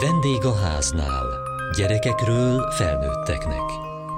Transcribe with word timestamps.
Vendég 0.00 0.44
a 0.44 0.54
háznál. 0.54 1.26
Gyerekekről 1.76 2.70
felnőtteknek. 2.70 3.62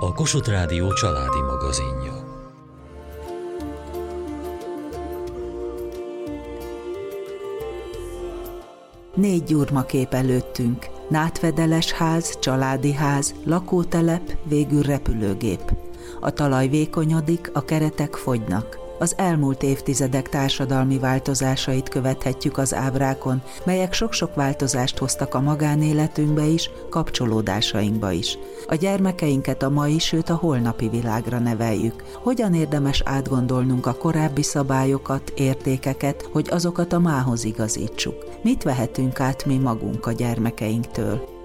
A 0.00 0.12
Kossuth 0.12 0.49
Rádió 0.49 0.92
családi 0.92 1.41
magazinja. 1.41 2.25
Négy 9.14 9.45
gyurmakép 9.45 10.14
előttünk. 10.14 10.86
Nátvedeles 11.09 11.93
ház, 11.93 12.38
családi 12.38 12.93
ház, 12.93 13.34
lakótelep, 13.45 14.36
végül 14.45 14.82
repülőgép. 14.82 15.72
A 16.20 16.30
talaj 16.30 16.68
vékonyodik, 16.68 17.50
a 17.54 17.64
keretek 17.64 18.14
fogynak 18.14 18.86
az 18.98 19.14
elmúlt 19.16 19.62
évtizedek 19.62 20.28
társadalmi 20.28 20.98
változásait 20.98 21.88
követhetjük 21.88 22.58
az 22.58 22.74
ábrákon, 22.74 23.42
melyek 23.64 23.92
sok-sok 23.92 24.34
változást 24.34 24.98
hoztak 24.98 25.34
a 25.34 25.40
magánéletünkbe 25.40 26.45
is, 26.45 26.70
kapcsolódásainkba 26.91 28.10
is. 28.12 28.38
A 28.66 28.74
gyermekeinket 28.74 29.62
a 29.62 29.70
mai, 29.70 29.98
sőt 29.98 30.28
a 30.28 30.34
holnapi 30.34 30.88
világra 30.88 31.38
neveljük. 31.38 32.04
Hogyan 32.23 32.54
érdemes 32.54 33.02
átgondolnunk 33.04 33.87
a 33.87 33.95
korábbi 33.95 34.42
szabályokat, 34.42 35.32
értékeket, 35.34 36.28
hogy 36.32 36.48
azokat 36.51 36.92
a 36.92 36.98
mához 36.98 37.45
igazítsuk? 37.45 38.24
Mit 38.42 38.62
vehetünk 38.62 39.20
át 39.20 39.45
mi 39.45 39.56
magunk 39.56 40.06
a 40.06 40.12
gyermekeinktől? 40.12 41.35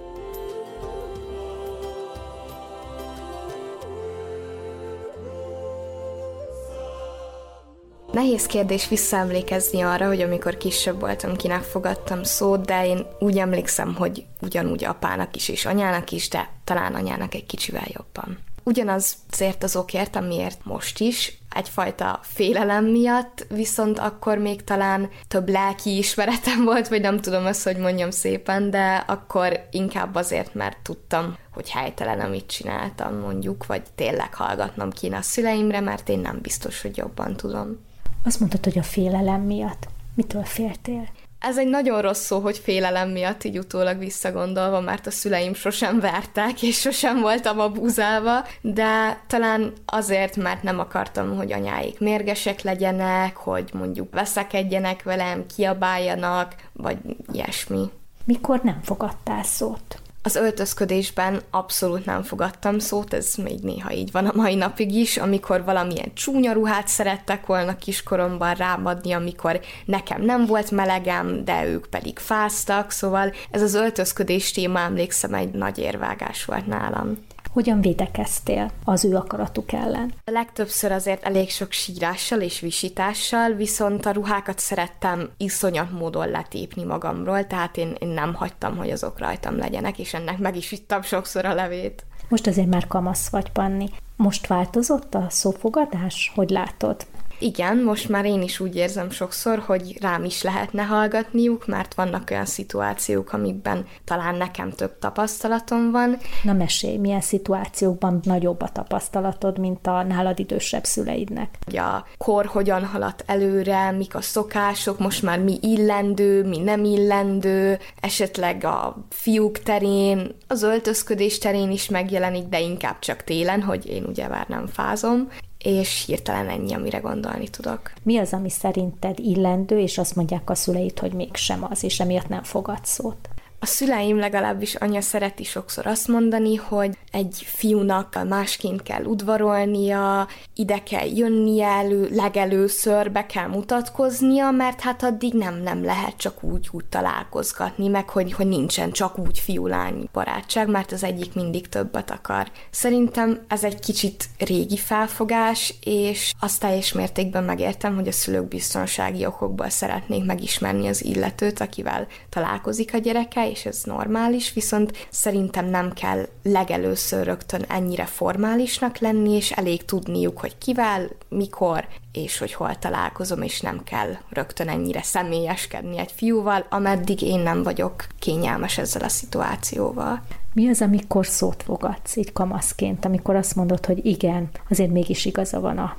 Nehéz 8.22 8.46
kérdés 8.46 8.88
visszaemlékezni 8.88 9.82
arra, 9.82 10.08
hogy 10.08 10.22
amikor 10.22 10.58
kisebb 10.58 11.00
voltam, 11.00 11.36
kinek 11.36 11.62
fogadtam 11.62 12.24
szót, 12.24 12.66
de 12.66 12.86
én 12.86 13.06
úgy 13.20 13.38
emlékszem, 13.38 13.96
hogy 13.96 14.26
ugyanúgy 14.42 14.84
apának 14.84 15.36
is 15.36 15.50
és 15.50 15.66
anyának 15.66 16.12
is, 16.12 16.30
de 16.30 16.50
talán 16.64 16.96
anyának 16.96 17.34
egy 17.34 17.46
kicsivel 17.46 17.88
jobban. 17.88 18.38
Ugyanaz 18.64 19.16
azért 19.32 19.64
az 19.64 19.76
okért, 19.76 20.16
amiért 20.16 20.66
most 20.66 21.00
is, 21.00 21.38
egyfajta 21.56 22.20
félelem 22.24 22.86
miatt, 22.86 23.46
viszont 23.50 24.00
akkor 24.00 24.38
még 24.38 24.64
talán 24.64 25.10
több 25.28 25.50
lelki 25.50 25.98
ismeretem 25.98 26.64
volt, 26.64 26.88
vagy 26.88 27.02
nem 27.02 27.20
tudom 27.20 27.46
azt, 27.46 27.64
hogy 27.64 27.78
mondjam 27.78 28.12
szépen, 28.12 28.70
de 28.70 29.04
akkor 29.08 29.68
inkább 29.72 30.16
azért, 30.16 30.54
mert 30.54 30.78
tudtam, 30.84 31.38
hogy 31.54 31.70
helytelen, 31.70 32.20
amit 32.20 32.48
csináltam 32.48 33.20
mondjuk, 33.20 33.66
vagy 33.66 33.84
tényleg 33.96 34.34
hallgatnom 34.34 34.90
kéne 34.90 35.18
a 35.18 35.22
szüleimre, 35.22 35.80
mert 35.80 36.10
én 36.10 36.20
nem 36.20 36.40
biztos, 36.42 36.82
hogy 36.82 36.98
jobban 36.98 37.36
tudom. 37.36 37.90
Azt 38.24 38.40
mondtad, 38.40 38.64
hogy 38.64 38.78
a 38.78 38.84
félelem 38.84 39.42
miatt. 39.42 39.88
Mitől 40.16 40.44
féltél? 40.44 41.08
Ez 41.40 41.58
egy 41.58 41.68
nagyon 41.68 42.02
rossz 42.02 42.26
szó, 42.26 42.40
hogy 42.40 42.58
félelem 42.58 43.10
miatt 43.10 43.44
így 43.44 43.58
utólag 43.58 43.98
visszagondolva, 43.98 44.80
mert 44.80 45.08
a 45.08 45.12
szüleim 45.12 45.54
sosem 45.54 46.00
vertek, 46.00 46.62
és 46.62 46.80
sosem 46.80 47.20
voltam 47.20 47.60
abúzálva, 47.60 48.46
de 48.62 49.22
talán 49.28 49.74
azért, 49.86 50.36
mert 50.36 50.64
nem 50.64 50.80
akartam, 50.80 51.36
hogy 51.36 51.52
anyáik 51.52 52.00
mérgesek 52.00 52.62
legyenek, 52.62 53.36
hogy 53.36 53.70
mondjuk 53.74 54.14
veszekedjenek 54.14 55.04
velem, 55.04 55.46
kiabáljanak, 55.56 56.56
vagy 56.74 56.98
ilyesmi. 57.32 57.90
Mikor 58.24 58.60
nem 58.64 58.80
fogadtál 58.84 59.44
szót? 59.44 60.02
Az 60.24 60.36
öltözködésben 60.36 61.42
abszolút 61.52 62.06
nem 62.06 62.24
fogadtam 62.24 62.80
szót, 62.80 63.14
ez 63.14 63.36
még 63.36 63.60
néha 63.60 63.92
így 63.94 64.12
van 64.12 64.26
a 64.28 64.36
mai 64.36 64.56
napig 64.56 64.96
is, 64.96 65.18
amikor 65.18 65.64
valamilyen 65.64 66.14
csúnya 66.14 66.52
ruhát 66.54 66.88
szerettek 66.88 67.46
volna 67.46 67.78
kiskoromban 67.78 68.54
rámadni, 68.54 69.12
amikor 69.12 69.60
nekem 69.86 70.22
nem 70.22 70.46
volt 70.46 70.72
melegem, 70.72 71.44
de 71.44 71.66
ők 71.66 71.86
pedig 71.86 72.20
fáztak, 72.20 72.92
szóval 72.92 73.34
ez 73.52 73.62
az 73.62 73.74
öltözködés 73.74 74.52
téma 74.52 74.80
emlékszem 74.80 75.34
egy 75.34 75.52
nagy 75.52 75.78
érvágás 75.78 76.46
volt 76.46 76.68
nálam. 76.68 77.18
Hogyan 77.54 77.82
védekeztél 77.82 78.72
az 78.84 79.06
ő 79.06 79.16
akaratuk 79.16 79.72
ellen? 79.72 80.14
A 80.26 80.32
legtöbbször 80.32 80.92
azért 80.92 81.24
elég 81.24 81.50
sok 81.50 81.72
sírással 81.72 82.42
és 82.42 82.60
visítással, 82.60 83.54
viszont 83.54 84.06
a 84.06 84.12
ruhákat 84.12 84.60
szerettem 84.60 85.30
iszonyat 85.38 85.92
módon 85.92 86.30
letépni 86.30 86.84
magamról, 86.84 87.48
tehát 87.48 87.78
én, 87.78 87.96
én 88.00 88.08
nem 88.08 88.34
hagytam, 88.34 88.78
hogy 88.78 88.90
azok 88.90 89.20
rajtam 89.20 89.58
legyenek, 89.58 90.00
és 90.00 90.14
ennek 90.14 90.38
meg 90.38 90.56
is 90.56 90.72
ittam 90.72 91.02
sokszor 91.02 91.46
a 91.46 91.54
levét. 91.54 92.06
Most 92.30 92.48
azért 92.48 92.68
már 92.68 92.88
kamasz 92.88 93.30
vagy, 93.30 93.52
Panni. 93.52 93.90
Most 94.16 94.48
változott 94.48 95.16
a 95.16 95.26
szófogadás? 95.30 96.32
Hogy 96.36 96.50
látod? 96.50 97.06
Igen, 97.44 97.78
most 97.78 98.10
már 98.10 98.26
én 98.26 98.42
is 98.42 98.60
úgy 98.60 98.76
érzem 98.76 99.10
sokszor, 99.10 99.60
hogy 99.60 99.98
rám 100.02 100.24
is 100.24 100.42
lehetne 100.42 100.84
hallgatniuk, 100.84 101.68
mert 101.68 101.94
vannak 101.94 102.30
olyan 102.32 102.46
szituációk, 102.46 103.34
amikben 103.34 103.86
talán 104.04 104.36
nekem 104.36 104.70
több 104.70 105.00
tapasztalatom 105.00 105.92
van. 105.92 106.18
Na 106.44 106.54
mesélj, 106.54 106.98
milyen 106.98 107.22
szituációkban 107.22 108.20
nagyobb 108.24 108.62
a 108.62 108.70
tapasztalatod, 108.70 109.60
mint 109.60 109.88
a 109.88 110.04
nálad 110.04 110.40
idősebb 110.40 110.84
szüleidnek? 110.84 111.58
A 111.66 112.06
kor 112.18 112.46
hogyan 112.46 112.86
haladt 112.86 113.24
előre, 113.26 113.92
mik 113.92 114.16
a 114.16 114.22
szokások, 114.22 115.00
most 115.00 115.22
már 115.22 115.40
mi 115.40 115.58
illendő, 115.62 116.44
mi 116.44 116.58
nem 116.58 116.84
illendő, 116.84 117.80
esetleg 118.02 118.64
a 118.64 119.06
fiúk 119.10 119.60
terén, 119.60 120.36
az 120.48 120.64
öltözködés 120.64 121.38
terén 121.38 121.72
is 121.72 121.90
megjelenik, 121.90 122.48
de 122.48 122.60
inkább 122.60 123.00
csak 123.00 123.24
télen, 123.24 123.62
hogy 123.62 123.86
én 123.86 124.04
ugye 124.04 124.28
már 124.28 124.48
nem 124.48 124.68
fázom, 124.68 125.28
és 125.64 126.06
hirtelen 126.06 126.50
ennyi, 126.50 126.74
amire 126.74 126.98
gondolni 126.98 127.48
tudok. 127.48 127.92
Mi 128.04 128.18
az, 128.18 128.34
ami 128.34 128.50
szerinted 128.50 129.20
illendő, 129.20 129.80
és 129.80 129.98
azt 129.98 130.16
mondják 130.16 130.50
a 130.50 130.56
szüleid, 130.56 131.00
hogy 131.00 131.14
mégsem 131.14 131.68
az, 131.70 131.84
és 131.84 132.00
emiatt 132.00 132.28
nem 132.28 132.44
fogad 132.44 132.86
szót? 132.86 133.30
A 133.64 133.66
szüleim 133.66 134.18
legalábbis 134.18 134.76
anya 134.76 135.02
szereti 135.02 135.44
sokszor 135.44 135.88
azt 135.88 136.08
mondani, 136.08 136.56
hogy 136.56 136.98
egy 137.12 137.44
fiúnak 137.46 138.28
másként 138.28 138.84
kell 138.84 139.04
udvarolnia, 139.04 140.28
ide 140.56 140.84
kell 140.84 141.08
jönnie 141.16 141.68
elő, 141.68 142.10
legelőször 142.12 143.12
be 143.12 143.26
kell 143.26 143.48
mutatkoznia, 143.48 144.52
mert 144.52 144.82
hát 144.82 145.04
addig 145.04 145.34
nem, 145.34 145.62
nem 145.62 145.84
lehet 145.84 146.18
csak 146.18 146.44
úgy, 146.44 146.70
úgy 146.72 146.86
találkozgatni, 146.86 147.88
meg 147.88 148.10
hogy, 148.10 148.34
hogy 148.34 148.48
nincsen 148.48 148.92
csak 148.92 149.18
úgy 149.18 149.40
fiú-lány 149.40 150.10
barátság, 150.14 150.68
mert 150.68 150.92
az 150.92 151.04
egyik 151.04 151.34
mindig 151.34 151.70
többet 151.70 152.12
akar. 152.12 152.52
Szerintem 152.70 153.40
ez 153.48 153.64
egy 153.64 153.80
kicsit 153.80 154.26
régi 154.38 154.78
felfogás, 154.78 155.74
és 155.84 156.34
azt 156.40 156.60
teljes 156.60 156.94
mértékben 156.94 157.44
megértem, 157.44 157.96
hogy 157.96 158.08
a 158.08 158.12
szülők 158.12 158.48
biztonsági 158.48 159.26
okokból 159.26 159.70
szeretnék 159.70 160.26
megismerni 160.26 160.88
az 160.88 161.04
illetőt, 161.04 161.60
akivel 161.60 162.08
találkozik 162.30 162.94
a 162.94 162.98
gyereke, 162.98 163.50
és 163.52 163.66
ez 163.66 163.82
normális, 163.84 164.54
viszont 164.54 165.08
szerintem 165.10 165.66
nem 165.66 165.94
kell 165.94 166.28
legelőször 166.44 167.26
rögtön 167.26 167.66
ennyire 167.68 168.06
formálisnak 168.06 168.98
lenni, 168.98 169.32
és 169.32 169.52
elég 169.52 169.86
tudniuk, 169.86 170.40
hogy 170.40 170.58
kivel, 170.58 171.10
mikor, 171.30 171.88
és 172.12 172.38
hogy 172.38 172.54
hol 172.54 172.76
találkozom, 172.80 173.42
és 173.42 173.62
nem 173.62 173.84
kell 173.84 174.18
rögtön 174.30 174.70
ennyire 174.70 175.02
személyeskedni 175.04 175.98
egy 175.98 176.12
fiúval, 176.12 176.66
ameddig 176.70 177.22
én 177.22 177.40
nem 177.40 177.64
vagyok 177.64 178.08
kényelmes 178.20 178.78
ezzel 178.78 179.02
a 179.02 179.10
szituációval. 179.10 180.22
Mi 180.54 180.70
az, 180.70 180.82
amikor 180.82 181.26
szót 181.26 181.64
fogadsz 181.64 182.16
így 182.16 182.34
kamaszként, 182.34 183.06
amikor 183.06 183.36
azt 183.36 183.56
mondod, 183.56 183.86
hogy 183.86 184.06
igen, 184.06 184.50
azért 184.70 184.92
mégis 184.92 185.26
igaza 185.26 185.60
van 185.60 185.78
a 185.78 185.98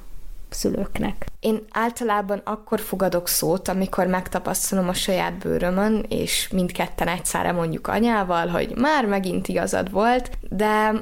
szülőknek? 0.52 1.26
Én 1.40 1.64
általában 1.70 2.40
akkor 2.44 2.80
fogadok 2.80 3.28
szót, 3.28 3.68
amikor 3.68 4.06
megtapasztalom 4.06 4.88
a 4.88 4.94
saját 4.94 5.38
bőrömön, 5.38 6.04
és 6.08 6.48
mindketten 6.52 7.08
egyszerre 7.08 7.52
mondjuk 7.52 7.86
anyával, 7.86 8.46
hogy 8.46 8.72
már 8.76 9.06
megint 9.06 9.48
igazad 9.48 9.90
volt, 9.90 10.30
de 10.48 10.92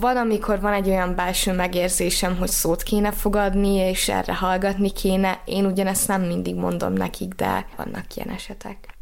van, 0.00 0.16
amikor 0.16 0.60
van 0.60 0.72
egy 0.72 0.88
olyan 0.88 1.14
belső 1.14 1.52
megérzésem, 1.52 2.36
hogy 2.36 2.48
szót 2.48 2.82
kéne 2.82 3.12
fogadni, 3.12 3.74
és 3.74 4.08
erre 4.08 4.34
hallgatni 4.34 4.92
kéne. 4.92 5.40
Én 5.44 5.66
ugyanezt 5.66 6.08
nem 6.08 6.22
mindig 6.22 6.54
mondom 6.54 6.92
nekik, 6.92 7.34
de 7.34 7.66
vannak 7.76 8.16
ilyen 8.16 8.28
esetek. 8.28 8.93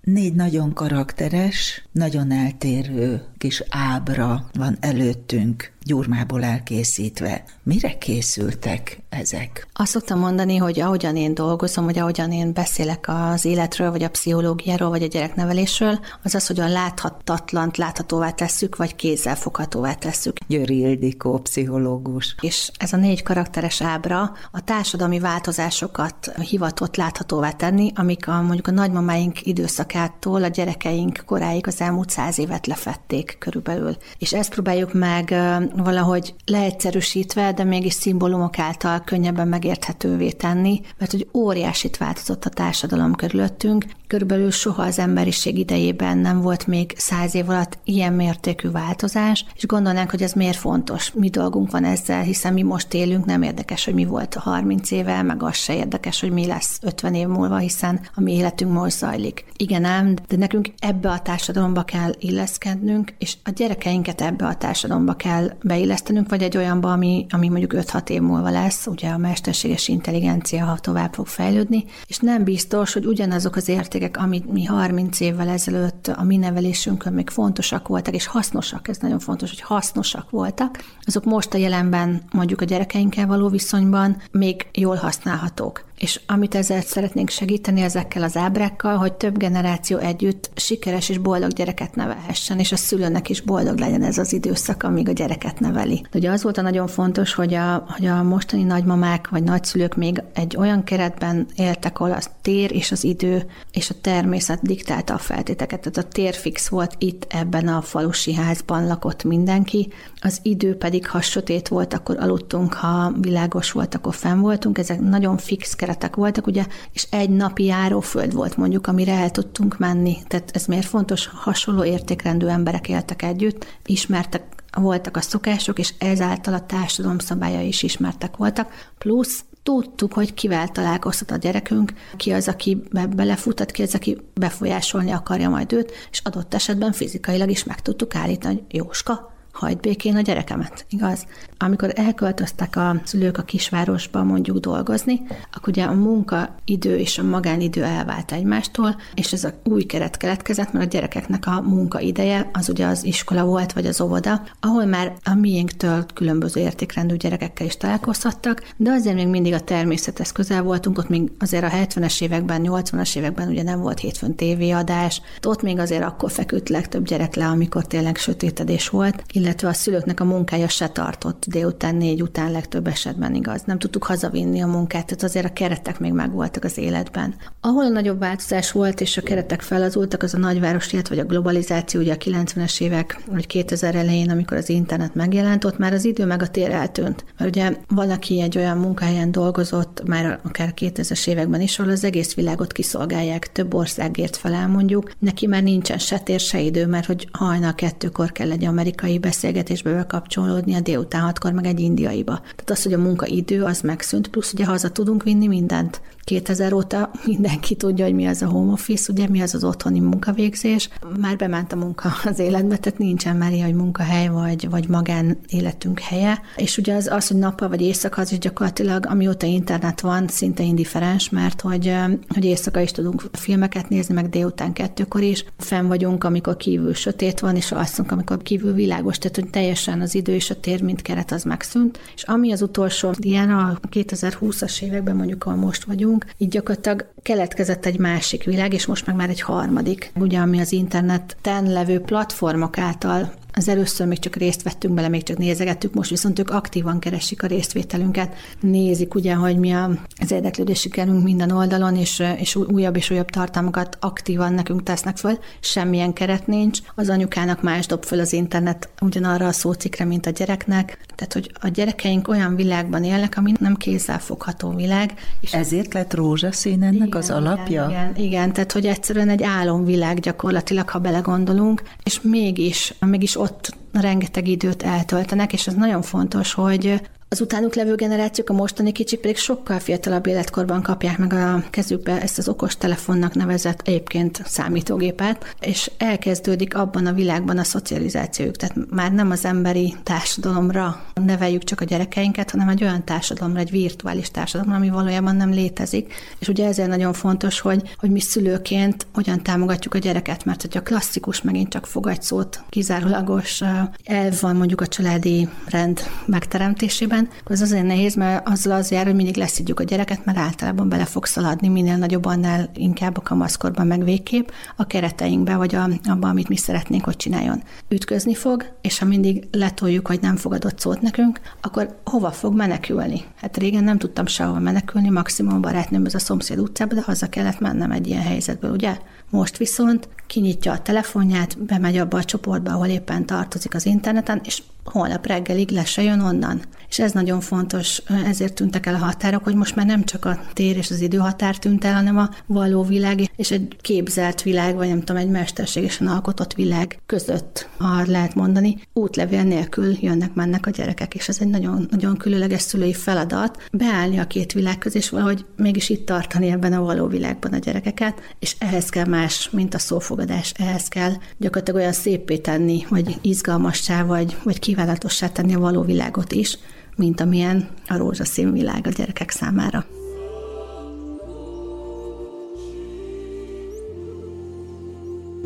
Négy 0.00 0.34
nagyon 0.34 0.72
karakteres, 0.72 1.84
nagyon 1.92 2.32
eltérő 2.32 3.22
kis 3.38 3.62
ábra 3.68 4.44
van 4.52 4.76
előttünk 4.80 5.72
gyurmából 5.82 6.44
elkészítve. 6.44 7.44
Mire 7.62 7.98
készültek 7.98 9.00
ezek? 9.08 9.68
Azt 9.72 9.90
szoktam 9.90 10.18
mondani, 10.18 10.56
hogy 10.56 10.80
ahogyan 10.80 11.16
én 11.16 11.34
dolgozom, 11.34 11.84
vagy 11.84 11.98
ahogyan 11.98 12.32
én 12.32 12.52
beszélek 12.52 13.04
az 13.08 13.44
életről, 13.44 13.90
vagy 13.90 14.02
a 14.02 14.10
pszichológiáról, 14.10 14.88
vagy 14.88 15.02
a 15.02 15.06
gyereknevelésről, 15.06 15.98
az 16.22 16.34
az, 16.34 16.46
hogy 16.46 16.60
a 16.60 16.68
láthatatlant 16.68 17.76
láthatóvá 17.76 18.30
tesszük, 18.30 18.76
vagy 18.76 18.96
kézzel 18.96 19.36
foghatóvá 19.36 19.94
tesszük. 19.94 20.36
Győri 20.46 20.78
Ildikó, 20.78 21.38
pszichológus. 21.38 22.34
És 22.40 22.70
ez 22.78 22.92
a 22.92 22.96
négy 22.96 23.22
karakteres 23.22 23.82
ábra 23.82 24.32
a 24.50 24.64
társadalmi 24.64 25.18
változásokat 25.18 26.32
hivatott 26.40 26.96
láthatóvá 26.96 27.50
tenni, 27.50 27.92
amik 27.94 28.28
a, 28.28 28.42
mondjuk 28.42 28.66
a 28.66 28.70
nagymamáink 28.70 29.46
időszak 29.46 29.94
korától 29.98 30.44
a 30.44 30.48
gyerekeink 30.48 31.22
koráig 31.26 31.66
az 31.66 31.80
elmúlt 31.80 32.10
száz 32.10 32.38
évet 32.38 32.66
lefették 32.66 33.36
körülbelül. 33.38 33.96
És 34.18 34.32
ezt 34.32 34.50
próbáljuk 34.50 34.92
meg 34.92 35.34
valahogy 35.76 36.34
leegyszerűsítve, 36.44 37.52
de 37.52 37.64
mégis 37.64 37.92
szimbólumok 37.92 38.58
által 38.58 39.00
könnyebben 39.04 39.48
megérthetővé 39.48 40.30
tenni, 40.30 40.80
mert 40.98 41.10
hogy 41.10 41.28
óriásit 41.34 41.96
változott 41.96 42.44
a 42.44 42.50
társadalom 42.50 43.14
körülöttünk, 43.14 43.84
körülbelül 44.06 44.50
soha 44.50 44.82
az 44.82 44.98
emberiség 44.98 45.58
idejében 45.58 46.18
nem 46.18 46.40
volt 46.40 46.66
még 46.66 46.92
száz 46.96 47.34
év 47.34 47.48
alatt 47.48 47.78
ilyen 47.84 48.12
mértékű 48.12 48.70
változás, 48.70 49.44
és 49.54 49.66
gondolnánk, 49.66 50.10
hogy 50.10 50.22
ez 50.22 50.32
miért 50.32 50.56
fontos, 50.56 51.12
mi 51.12 51.28
dolgunk 51.28 51.70
van 51.70 51.84
ezzel, 51.84 52.22
hiszen 52.22 52.52
mi 52.52 52.62
most 52.62 52.94
élünk, 52.94 53.24
nem 53.24 53.42
érdekes, 53.42 53.84
hogy 53.84 53.94
mi 53.94 54.04
volt 54.04 54.34
a 54.34 54.40
30 54.40 54.90
éve, 54.90 55.22
meg 55.22 55.42
az 55.42 55.56
se 55.56 55.74
érdekes, 55.74 56.20
hogy 56.20 56.30
mi 56.30 56.46
lesz 56.46 56.78
50 56.82 57.14
év 57.14 57.26
múlva, 57.26 57.56
hiszen 57.56 58.00
a 58.14 58.20
mi 58.20 58.32
életünk 58.32 58.72
most 58.72 58.96
zajlik. 58.96 59.44
Igen 59.56 59.77
ám, 59.84 60.14
de 60.28 60.36
nekünk 60.36 60.68
ebbe 60.78 61.10
a 61.10 61.20
társadalomba 61.20 61.82
kell 61.82 62.12
illeszkednünk, 62.18 63.14
és 63.18 63.36
a 63.44 63.50
gyerekeinket 63.50 64.20
ebbe 64.20 64.46
a 64.46 64.56
társadalomba 64.56 65.14
kell 65.14 65.50
beillesztenünk, 65.62 66.28
vagy 66.28 66.42
egy 66.42 66.56
olyanba, 66.56 66.92
ami, 66.92 67.26
ami 67.30 67.48
mondjuk 67.48 67.72
5-6 67.76 68.08
év 68.08 68.20
múlva 68.20 68.50
lesz, 68.50 68.86
ugye 68.86 69.08
a 69.08 69.18
mesterséges 69.18 69.88
intelligencia, 69.88 70.64
ha 70.64 70.78
tovább 70.78 71.14
fog 71.14 71.26
fejlődni, 71.26 71.84
és 72.06 72.18
nem 72.18 72.44
biztos, 72.44 72.92
hogy 72.92 73.06
ugyanazok 73.06 73.56
az 73.56 73.68
értékek, 73.68 74.16
amit 74.16 74.52
mi 74.52 74.64
30 74.64 75.20
évvel 75.20 75.48
ezelőtt 75.48 76.06
a 76.06 76.22
mi 76.22 76.36
nevelésünkön 76.36 77.12
még 77.12 77.30
fontosak 77.30 77.88
voltak, 77.88 78.14
és 78.14 78.26
hasznosak, 78.26 78.88
ez 78.88 78.98
nagyon 78.98 79.18
fontos, 79.18 79.50
hogy 79.50 79.60
hasznosak 79.60 80.30
voltak, 80.30 80.84
azok 81.02 81.24
most 81.24 81.54
a 81.54 81.58
jelenben 81.58 82.22
mondjuk 82.32 82.60
a 82.60 82.64
gyerekeinkkel 82.64 83.26
való 83.26 83.48
viszonyban 83.48 84.16
még 84.30 84.66
jól 84.72 84.96
használhatók. 84.96 85.87
És 85.98 86.20
amit 86.26 86.54
ezzel 86.54 86.80
szeretnénk 86.80 87.28
segíteni 87.28 87.80
ezekkel 87.80 88.22
az 88.22 88.36
ábrákkal, 88.36 88.96
hogy 88.96 89.12
több 89.12 89.38
generáció 89.38 89.96
együtt 89.96 90.50
sikeres 90.54 91.08
és 91.08 91.18
boldog 91.18 91.52
gyereket 91.52 91.94
nevelhessen, 91.94 92.58
és 92.58 92.72
a 92.72 92.76
szülőnek 92.76 93.28
is 93.28 93.40
boldog 93.40 93.78
legyen 93.78 94.02
ez 94.02 94.18
az 94.18 94.32
időszak, 94.32 94.82
amíg 94.82 95.08
a 95.08 95.12
gyereket 95.12 95.60
neveli. 95.60 96.06
De 96.10 96.18
ugye 96.18 96.30
az 96.30 96.42
volt 96.42 96.58
a 96.58 96.62
nagyon 96.62 96.86
fontos, 96.86 97.34
hogy 97.34 97.54
a, 97.54 97.84
hogy 97.88 98.06
a 98.06 98.22
mostani 98.22 98.62
nagymamák 98.62 99.28
vagy 99.28 99.42
nagyszülők 99.42 99.96
még 99.96 100.22
egy 100.34 100.56
olyan 100.56 100.84
keretben 100.84 101.46
éltek, 101.56 102.00
ahol 102.00 102.12
a 102.12 102.20
tér 102.42 102.72
és 102.72 102.92
az 102.92 103.04
idő 103.04 103.46
és 103.72 103.90
a 103.90 104.00
természet 104.00 104.62
diktálta 104.62 105.14
a 105.14 105.18
feltéteket. 105.18 105.80
Tehát 105.80 106.08
a 106.08 106.12
tér 106.12 106.34
fix 106.34 106.68
volt 106.68 106.94
itt 106.98 107.26
ebben 107.28 107.68
a 107.68 107.82
falusi 107.82 108.34
házban 108.34 108.86
lakott 108.86 109.24
mindenki, 109.24 109.92
az 110.20 110.38
idő 110.42 110.76
pedig, 110.76 111.08
ha 111.08 111.20
sötét 111.20 111.68
volt, 111.68 111.94
akkor 111.94 112.16
aludtunk, 112.18 112.74
ha 112.74 113.12
világos 113.20 113.72
volt, 113.72 113.94
akkor 113.94 114.14
fenn 114.14 114.40
voltunk. 114.40 114.78
Ezek 114.78 115.00
nagyon 115.00 115.36
fix 115.36 115.74
keretek 115.74 115.86
voltak, 116.14 116.46
ugye, 116.46 116.66
és 116.92 117.06
egy 117.10 117.30
napi 117.30 117.64
járóföld 117.64 118.34
volt 118.34 118.56
mondjuk, 118.56 118.86
amire 118.86 119.12
el 119.12 119.30
tudtunk 119.30 119.78
menni. 119.78 120.16
Tehát 120.26 120.50
ez 120.52 120.66
miért 120.66 120.86
fontos? 120.86 121.26
Hasonló 121.26 121.84
értékrendű 121.84 122.46
emberek 122.46 122.88
éltek 122.88 123.22
együtt, 123.22 123.66
ismertek 123.86 124.42
voltak 124.76 125.16
a 125.16 125.20
szokások, 125.20 125.78
és 125.78 125.94
ezáltal 125.98 126.54
a 126.54 126.66
társadalom 126.66 127.18
szabálya 127.18 127.60
is 127.60 127.82
ismertek 127.82 128.36
voltak, 128.36 128.92
plusz 128.98 129.44
tudtuk, 129.62 130.12
hogy 130.12 130.34
kivel 130.34 130.68
találkozhat 130.68 131.30
a 131.30 131.36
gyerekünk, 131.36 131.92
ki 132.16 132.32
az, 132.32 132.48
aki 132.48 132.82
belefutat, 133.16 133.70
ki 133.70 133.82
az, 133.82 133.94
aki 133.94 134.18
befolyásolni 134.34 135.10
akarja 135.10 135.48
majd 135.48 135.72
őt, 135.72 135.92
és 136.10 136.20
adott 136.24 136.54
esetben 136.54 136.92
fizikailag 136.92 137.50
is 137.50 137.64
meg 137.64 137.80
tudtuk 137.82 138.14
állítani, 138.14 138.54
hogy 138.54 138.64
Jóska, 138.74 139.37
hagyd 139.58 139.80
békén 139.80 140.16
a 140.16 140.20
gyerekemet, 140.20 140.86
igaz? 140.90 141.26
Amikor 141.58 141.92
elköltöztek 141.94 142.76
a 142.76 143.00
szülők 143.04 143.38
a 143.38 143.42
kisvárosba 143.42 144.22
mondjuk 144.22 144.58
dolgozni, 144.58 145.20
akkor 145.54 145.68
ugye 145.68 145.84
a 145.84 145.92
munkaidő 145.92 146.96
és 146.96 147.18
a 147.18 147.22
magánidő 147.22 147.82
elvált 147.82 148.32
egymástól, 148.32 148.96
és 149.14 149.32
ez 149.32 149.44
a 149.44 149.52
új 149.64 149.82
keret 149.82 150.16
keletkezett, 150.16 150.72
mert 150.72 150.84
a 150.84 150.88
gyerekeknek 150.88 151.46
a 151.46 151.60
munkaideje 151.60 152.50
az 152.52 152.68
ugye 152.68 152.86
az 152.86 153.04
iskola 153.04 153.44
volt, 153.44 153.72
vagy 153.72 153.86
az 153.86 154.00
óvoda, 154.00 154.42
ahol 154.60 154.84
már 154.84 155.12
a 155.24 155.34
miénktől 155.34 156.06
különböző 156.14 156.60
értékrendű 156.60 157.16
gyerekekkel 157.16 157.66
is 157.66 157.76
találkozhattak, 157.76 158.72
de 158.76 158.90
azért 158.90 159.16
még 159.16 159.26
mindig 159.26 159.52
a 159.52 159.60
természethez 159.60 160.32
közel 160.32 160.62
voltunk, 160.62 160.98
ott 160.98 161.08
még 161.08 161.30
azért 161.38 161.64
a 161.64 161.68
70-es 161.68 162.22
években, 162.22 162.62
80-as 162.64 163.16
években 163.16 163.48
ugye 163.48 163.62
nem 163.62 163.80
volt 163.80 163.98
hétfőn 163.98 164.34
tévéadás, 164.34 165.22
ott 165.46 165.62
még 165.62 165.78
azért 165.78 166.04
akkor 166.04 166.30
feküdt 166.30 166.68
legtöbb 166.68 167.04
gyerek 167.04 167.34
le, 167.34 167.46
amikor 167.46 167.86
tényleg 167.86 168.16
sötétedés 168.16 168.88
volt, 168.88 169.22
illetve 169.32 169.46
a 169.62 169.72
szülőknek 169.72 170.20
a 170.20 170.24
munkája 170.24 170.68
se 170.68 170.88
tartott 170.88 171.44
délután 171.46 171.94
négy 171.94 172.22
után 172.22 172.52
legtöbb 172.52 172.86
esetben 172.86 173.34
igaz. 173.34 173.62
Nem 173.64 173.78
tudtuk 173.78 174.04
hazavinni 174.04 174.60
a 174.60 174.66
munkát, 174.66 175.06
tehát 175.06 175.22
azért 175.22 175.46
a 175.46 175.52
keretek 175.52 175.98
még 175.98 176.12
megvoltak 176.12 176.64
az 176.64 176.78
életben. 176.78 177.34
Ahol 177.60 177.84
a 177.84 177.88
nagyobb 177.88 178.18
változás 178.18 178.72
volt, 178.72 179.00
és 179.00 179.16
a 179.16 179.22
keretek 179.22 179.62
felazultak, 179.62 180.22
az 180.22 180.34
a 180.34 180.38
nagyváros 180.38 180.92
élet, 180.92 181.08
vagy 181.08 181.18
a 181.18 181.24
globalizáció, 181.24 182.00
ugye 182.00 182.12
a 182.12 182.16
90-es 182.16 182.80
évek, 182.80 183.20
vagy 183.30 183.46
2000 183.46 183.94
elején, 183.94 184.30
amikor 184.30 184.56
az 184.56 184.68
internet 184.68 185.14
megjelent, 185.14 185.64
ott 185.64 185.78
már 185.78 185.92
az 185.92 186.04
idő 186.04 186.24
meg 186.24 186.42
a 186.42 186.48
tér 186.48 186.70
eltűnt. 186.70 187.24
Mert 187.38 187.56
ugye 187.56 187.76
valaki 187.88 188.40
egy 188.40 188.58
olyan 188.58 188.78
munkahelyen 188.78 189.32
dolgozott, 189.32 190.02
már 190.06 190.40
akár 190.44 190.74
2000-es 190.76 191.28
években 191.28 191.60
is, 191.60 191.78
ahol 191.78 191.92
az 191.92 192.04
egész 192.04 192.34
világot 192.34 192.72
kiszolgálják, 192.72 193.52
több 193.52 193.74
országért 193.74 194.36
felel 194.36 194.68
mondjuk, 194.68 195.12
neki 195.18 195.46
már 195.46 195.62
nincsen 195.62 195.98
se 195.98 196.18
tér, 196.18 196.40
se 196.40 196.60
idő, 196.60 196.86
mert 196.86 197.06
hogy 197.06 197.28
hajnal 197.32 197.74
kettőkor 197.74 198.32
kell 198.32 198.50
egy 198.50 198.64
amerikai 198.64 199.18
beszélgetésbe 199.40 199.92
bekapcsolódni 199.92 200.74
a 200.74 200.80
délután 200.80 201.20
hatkor 201.20 201.52
meg 201.52 201.66
egy 201.66 201.80
indiaiba. 201.80 202.40
Tehát 202.40 202.70
az, 202.70 202.82
hogy 202.82 202.92
a 202.92 202.98
munkaidő 202.98 203.62
az 203.62 203.80
megszűnt, 203.80 204.28
plusz 204.28 204.52
ugye 204.52 204.64
haza 204.64 204.90
tudunk 204.90 205.22
vinni 205.22 205.46
mindent. 205.46 206.00
2000 206.28 206.72
óta 206.72 207.10
mindenki 207.24 207.74
tudja, 207.74 208.04
hogy 208.04 208.14
mi 208.14 208.26
az 208.26 208.42
a 208.42 208.48
home 208.48 208.72
office, 208.72 209.12
ugye 209.12 209.28
mi 209.28 209.40
az 209.40 209.54
az 209.54 209.64
otthoni 209.64 210.00
munkavégzés. 210.00 210.88
Már 211.20 211.36
bement 211.36 211.72
a 211.72 211.76
munka 211.76 212.12
az 212.24 212.38
életbe, 212.38 212.76
tehát 212.76 212.98
nincsen 212.98 213.36
már 213.36 213.52
ilyen, 213.52 213.66
hogy 213.66 213.74
munkahely 213.74 214.28
vagy, 214.28 214.70
vagy 214.70 214.88
magán 214.88 215.38
életünk 215.46 216.00
helye. 216.00 216.40
És 216.56 216.78
ugye 216.78 216.94
az, 216.94 217.06
az 217.06 217.28
hogy 217.28 217.36
nappal 217.36 217.68
vagy 217.68 217.80
éjszaka, 217.80 218.20
az 218.20 218.32
is 218.32 218.38
gyakorlatilag, 218.38 219.06
amióta 219.06 219.46
internet 219.46 220.00
van, 220.00 220.28
szinte 220.28 220.62
indiferens, 220.62 221.30
mert 221.30 221.60
hogy, 221.60 221.94
hogy 222.28 222.44
éjszaka 222.44 222.80
is 222.80 222.90
tudunk 222.90 223.22
filmeket 223.32 223.88
nézni, 223.88 224.14
meg 224.14 224.28
délután 224.28 224.72
kettőkor 224.72 225.22
is. 225.22 225.44
Fenn 225.58 225.86
vagyunk, 225.86 226.24
amikor 226.24 226.56
kívül 226.56 226.94
sötét 226.94 227.40
van, 227.40 227.56
és 227.56 227.72
alszunk, 227.72 228.12
amikor 228.12 228.42
kívül 228.42 228.72
világos, 228.72 229.18
tehát 229.18 229.36
hogy 229.36 229.50
teljesen 229.50 230.00
az 230.00 230.14
idő 230.14 230.34
és 230.34 230.50
a 230.50 230.60
tér, 230.60 230.82
mint 230.82 231.02
keret, 231.02 231.32
az 231.32 231.42
megszűnt. 231.42 231.98
És 232.14 232.22
ami 232.22 232.52
az 232.52 232.62
utolsó 232.62 233.14
ilyen 233.18 233.50
a 233.50 233.78
2020-as 233.90 234.82
években 234.82 235.16
mondjuk, 235.16 235.44
ahol 235.44 235.58
most 235.58 235.84
vagyunk, 235.84 236.17
vagyunk, 236.18 236.36
így 236.38 236.48
gyakorlatilag 236.48 237.06
keletkezett 237.22 237.86
egy 237.86 237.98
másik 237.98 238.44
világ, 238.44 238.72
és 238.72 238.86
most 238.86 239.06
meg 239.06 239.16
már 239.16 239.28
egy 239.28 239.40
harmadik, 239.40 240.12
ugye 240.14 240.38
ami 240.38 240.60
az 240.60 240.72
interneten 240.72 241.72
levő 241.72 242.00
platformok 242.00 242.78
által 242.78 243.32
az 243.58 243.68
először 243.68 244.06
még 244.06 244.18
csak 244.18 244.36
részt 244.36 244.62
vettünk 244.62 244.94
bele, 244.94 245.08
még 245.08 245.22
csak 245.22 245.38
nézegettük, 245.38 245.94
most 245.94 246.10
viszont 246.10 246.38
ők 246.38 246.50
aktívan 246.50 246.98
keresik 246.98 247.42
a 247.42 247.46
részvételünket, 247.46 248.34
nézik 248.60 249.14
ugye, 249.14 249.34
hogy 249.34 249.58
mi 249.58 249.72
az 250.20 250.30
érdeklődési 250.30 250.88
kerünk 250.88 251.22
minden 251.22 251.50
oldalon, 251.50 251.96
és, 251.96 252.22
és 252.36 252.56
újabb 252.56 252.96
és 252.96 253.10
újabb 253.10 253.30
tartalmakat 253.30 253.96
aktívan 254.00 254.52
nekünk 254.52 254.82
tesznek 254.82 255.16
föl, 255.16 255.38
semmilyen 255.60 256.12
keret 256.12 256.46
nincs, 256.46 256.78
az 256.94 257.08
anyukának 257.08 257.62
más 257.62 257.86
dob 257.86 258.04
föl 258.04 258.20
az 258.20 258.32
internet 258.32 258.88
ugyanarra 259.00 259.46
a 259.46 259.52
szócikre, 259.52 260.04
mint 260.04 260.26
a 260.26 260.30
gyereknek, 260.30 260.98
tehát 261.14 261.32
hogy 261.32 261.50
a 261.60 261.68
gyerekeink 261.68 262.28
olyan 262.28 262.56
világban 262.56 263.04
élnek, 263.04 263.36
ami 263.36 263.52
nem 263.58 263.76
fogható 264.18 264.74
világ. 264.74 265.14
És 265.40 265.54
Ezért 265.54 265.94
lett 265.94 266.14
rózsaszín 266.14 266.82
ennek 266.82 267.06
igen, 267.06 267.20
az 267.20 267.30
alapja? 267.30 267.86
Igen, 267.88 268.10
igen, 268.10 268.24
igen, 268.24 268.52
tehát 268.52 268.72
hogy 268.72 268.86
egyszerűen 268.86 269.28
egy 269.28 269.42
álomvilág 269.42 270.20
gyakorlatilag, 270.20 270.88
ha 270.88 270.98
belegondolunk, 270.98 271.82
és 272.02 272.20
mégis, 272.20 272.94
mégis 273.00 273.36
ott 273.40 273.47
rengeteg 273.92 274.48
időt 274.48 274.82
eltöltenek, 274.82 275.52
és 275.52 275.66
ez 275.66 275.74
nagyon 275.74 276.02
fontos, 276.02 276.52
hogy 276.52 277.00
az 277.30 277.40
utánuk 277.40 277.74
levő 277.74 277.94
generációk, 277.94 278.50
a 278.50 278.52
mostani 278.52 278.92
kicsik 278.92 279.20
pedig 279.20 279.36
sokkal 279.36 279.78
fiatalabb 279.78 280.26
életkorban 280.26 280.82
kapják 280.82 281.18
meg 281.18 281.32
a 281.32 281.64
kezükbe 281.70 282.20
ezt 282.20 282.38
az 282.38 282.48
okos 282.48 282.76
telefonnak 282.76 283.34
nevezett 283.34 283.80
egyébként 283.84 284.42
számítógépet, 284.44 285.54
és 285.60 285.90
elkezdődik 285.98 286.76
abban 286.76 287.06
a 287.06 287.12
világban 287.12 287.58
a 287.58 287.64
szocializációjuk. 287.64 288.56
Tehát 288.56 288.90
már 288.90 289.12
nem 289.12 289.30
az 289.30 289.44
emberi 289.44 289.94
társadalomra 290.02 291.02
neveljük 291.14 291.64
csak 291.64 291.80
a 291.80 291.84
gyerekeinket, 291.84 292.50
hanem 292.50 292.68
egy 292.68 292.82
olyan 292.82 293.04
társadalomra, 293.04 293.60
egy 293.60 293.70
virtuális 293.70 294.30
társadalomra, 294.30 294.76
ami 294.78 294.90
valójában 294.90 295.36
nem 295.36 295.50
létezik. 295.50 296.14
És 296.38 296.48
ugye 296.48 296.66
ezért 296.66 296.88
nagyon 296.88 297.12
fontos, 297.12 297.60
hogy, 297.60 297.94
hogy 297.98 298.10
mi 298.10 298.20
szülőként 298.20 299.06
hogyan 299.14 299.42
támogatjuk 299.42 299.94
a 299.94 299.98
gyereket, 299.98 300.44
mert 300.44 300.62
hogy 300.62 300.76
a 300.76 300.82
klasszikus 300.82 301.42
megint 301.42 301.68
csak 301.68 301.86
fogadszót, 301.86 302.62
kizárólagos 302.68 303.60
elv 304.04 304.40
van 304.40 304.56
mondjuk 304.56 304.80
a 304.80 304.86
családi 304.86 305.48
rend 305.66 306.00
megteremtésében, 306.26 307.17
esetben, 307.18 307.28
az 307.44 307.60
azért 307.60 307.86
nehéz, 307.86 308.14
mert 308.14 308.48
azzal 308.48 308.72
az 308.72 308.90
jár, 308.90 309.04
hogy 309.04 309.14
mindig 309.14 309.36
leszidjuk 309.36 309.80
a 309.80 309.84
gyereket, 309.84 310.24
mert 310.24 310.38
általában 310.38 310.88
bele 310.88 311.04
fog 311.04 311.26
szaladni 311.26 311.68
minél 311.68 311.96
nagyobb, 311.96 312.24
annál 312.24 312.70
inkább 312.74 313.16
a 313.16 313.20
kamaszkorban 313.20 313.86
meg 313.86 314.04
végképp 314.04 314.48
a 314.76 314.86
kereteinkbe, 314.86 315.56
vagy 315.56 315.74
a, 315.74 315.88
abba, 316.04 316.28
amit 316.28 316.48
mi 316.48 316.56
szeretnénk, 316.56 317.04
hogy 317.04 317.16
csináljon. 317.16 317.62
Ütközni 317.88 318.34
fog, 318.34 318.64
és 318.80 318.98
ha 318.98 319.04
mindig 319.04 319.48
letoljuk, 319.50 320.06
hogy 320.06 320.20
nem 320.20 320.36
fogadott 320.36 320.78
szót 320.78 321.00
nekünk, 321.00 321.40
akkor 321.60 322.00
hova 322.04 322.30
fog 322.30 322.54
menekülni? 322.54 323.24
Hát 323.36 323.56
régen 323.56 323.84
nem 323.84 323.98
tudtam 323.98 324.26
sehova 324.26 324.58
menekülni, 324.58 325.08
maximum 325.08 325.60
barátnőm 325.60 326.04
az 326.04 326.14
a 326.14 326.18
szomszéd 326.18 326.58
utcába, 326.58 326.94
de 326.94 327.02
haza 327.02 327.28
kellett 327.28 327.60
mennem 327.60 327.90
egy 327.90 328.06
ilyen 328.06 328.22
helyzetből, 328.22 328.70
ugye? 328.70 328.96
Most 329.30 329.56
viszont 329.56 330.08
kinyitja 330.26 330.72
a 330.72 330.82
telefonját, 330.82 331.58
bemegy 331.58 331.96
abba 331.96 332.18
a 332.18 332.24
csoportba, 332.24 332.72
ahol 332.72 332.86
éppen 332.86 333.26
tartozik 333.26 333.74
az 333.74 333.86
interneten, 333.86 334.40
és 334.44 334.62
holnap 334.84 335.26
reggelig 335.26 335.70
le 335.70 335.84
se 335.84 336.02
jön 336.02 336.20
onnan. 336.20 336.62
És 336.88 336.98
ez 336.98 337.12
nagyon 337.12 337.40
fontos, 337.40 338.02
ezért 338.26 338.54
tűntek 338.54 338.86
el 338.86 338.94
a 338.94 338.98
határok, 338.98 339.44
hogy 339.44 339.54
most 339.54 339.76
már 339.76 339.86
nem 339.86 340.04
csak 340.04 340.24
a 340.24 340.40
tér 340.52 340.76
és 340.76 340.90
az 340.90 341.00
időhatár 341.00 341.58
tűnt 341.58 341.84
el, 341.84 341.94
hanem 341.94 342.18
a 342.18 342.30
való 342.46 342.82
világ 342.82 343.30
és 343.36 343.50
egy 343.50 343.76
képzelt 343.80 344.42
világ, 344.42 344.74
vagy 344.74 344.88
nem 344.88 344.98
tudom, 344.98 345.22
egy 345.22 345.28
mesterségesen 345.28 346.06
alkotott 346.06 346.54
világ 346.54 346.98
között, 347.06 347.68
ha 347.76 348.02
lehet 348.06 348.34
mondani, 348.34 348.76
útlevél 348.92 349.42
nélkül 349.42 349.96
jönnek-mennek 350.00 350.66
a 350.66 350.70
gyerekek, 350.70 351.14
és 351.14 351.28
ez 351.28 351.36
egy 351.40 351.48
nagyon, 351.48 351.86
nagyon 351.90 352.16
különleges 352.16 352.62
szülői 352.62 352.94
feladat, 352.94 353.62
beállni 353.72 354.18
a 354.18 354.26
két 354.26 354.52
világ 354.52 354.78
közé, 354.78 354.98
és 354.98 355.10
valahogy 355.10 355.44
mégis 355.56 355.88
itt 355.88 356.06
tartani 356.06 356.50
ebben 356.50 356.72
a 356.72 356.82
való 356.82 357.06
világban 357.06 357.52
a 357.52 357.58
gyerekeket, 357.58 358.20
és 358.38 358.56
ehhez 358.58 358.88
kell 358.88 359.06
más, 359.18 359.50
mint 359.50 359.74
a 359.74 359.78
szófogadás, 359.78 360.52
ehhez 360.56 360.88
kell 360.88 361.12
gyakorlatilag 361.36 361.80
olyan 361.80 361.92
szépé 361.92 362.36
tenni, 362.38 362.86
vagy 362.88 363.18
izgalmassá, 363.20 364.04
vagy, 364.04 364.36
vagy 364.42 364.58
kívánatossá 364.58 365.28
tenni 365.28 365.54
a 365.54 365.58
való 365.58 365.82
világot 365.82 366.32
is, 366.32 366.58
mint 366.96 367.20
amilyen 367.20 367.68
a 367.86 367.96
rózsaszín 367.96 368.52
világ 368.52 368.86
a 368.86 368.90
gyerekek 368.90 369.30
számára. 369.30 369.86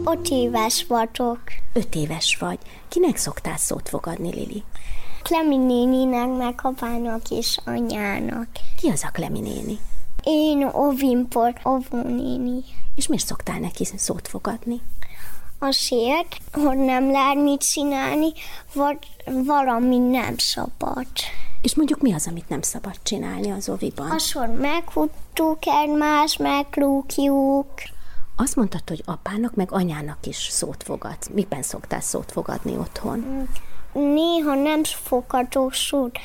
Öt 0.04 0.28
éves 0.28 0.84
vagyok. 0.88 1.40
Öt 1.72 1.94
éves 1.94 2.36
vagy. 2.40 2.58
Kinek 2.88 3.16
szoktál 3.16 3.56
szót 3.56 3.88
fogadni, 3.88 4.34
Lili? 4.34 4.62
Klemi 5.22 5.56
néninek, 5.56 6.36
meg 6.36 6.58
apának 6.62 7.30
és 7.30 7.58
anyának. 7.64 8.48
Ki 8.80 8.88
az 8.88 9.04
a 9.04 9.10
Klemi 9.12 9.40
néni? 9.40 9.78
Én 10.22 10.62
Ovimpor, 10.72 11.52
Ovó 11.62 12.02
néni. 12.02 12.64
És 12.94 13.06
miért 13.06 13.26
szoktál 13.26 13.58
neki 13.58 13.84
szót 13.96 14.28
fogadni? 14.28 14.80
Azért, 15.58 16.36
hogy 16.52 16.78
nem 16.78 17.10
lehet 17.10 17.42
mit 17.42 17.60
csinálni, 17.60 18.32
vagy 18.74 18.98
valami 19.24 19.98
nem 19.98 20.34
szabad. 20.36 21.06
És 21.62 21.74
mondjuk 21.74 22.00
mi 22.00 22.12
az, 22.12 22.26
amit 22.26 22.48
nem 22.48 22.62
szabad 22.62 22.94
csinálni 23.02 23.50
az 23.50 23.68
oviban? 23.68 24.10
Az, 24.10 24.32
hogy 24.32 24.52
meghuttuk 24.52 25.58
egymást, 25.66 26.38
meglúgjuk. 26.38 27.66
Azt 28.36 28.56
mondtad, 28.56 28.88
hogy 28.88 29.02
apának 29.06 29.54
meg 29.54 29.72
anyának 29.72 30.26
is 30.26 30.36
szót 30.36 30.82
fogadsz. 30.82 31.28
Miben 31.32 31.62
szoktál 31.62 32.00
szót 32.00 32.32
fogadni 32.32 32.76
otthon? 32.76 33.48
Néha 33.92 34.54
nem 34.54 34.84
fogadok 34.84 35.74
szót. 35.74 36.18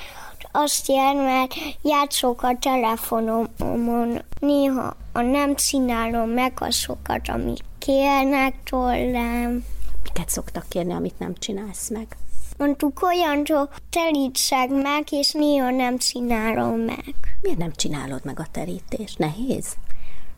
Azt 0.52 0.88
jelent, 0.88 1.24
mert 1.24 1.54
játszok 1.82 2.44
a 2.44 2.58
telefonomon. 2.60 4.22
Néha 4.40 4.96
a 5.14 5.22
nem 5.22 5.56
csinálom 5.56 6.30
meg 6.30 6.54
azokat, 6.60 7.30
amik 7.30 7.64
kérnek 7.80 8.64
tőlem. 8.64 9.64
Miket 10.04 10.30
szoktak 10.30 10.66
kérni, 10.70 10.94
amit 10.94 11.20
nem 11.20 11.34
csinálsz 11.40 11.90
meg? 11.90 12.18
Mondtuk 12.58 13.02
olyan, 13.02 13.36
hogy 13.46 13.68
terítsek 13.90 14.70
meg, 14.70 15.04
és 15.10 15.32
néha 15.32 15.70
nem 15.70 15.98
csinálom 15.98 16.80
meg. 16.80 17.16
Miért 17.42 17.58
nem 17.58 17.72
csinálod 17.76 18.26
meg 18.26 18.40
a 18.40 18.48
terítést? 18.52 19.18
Nehéz? 19.18 19.76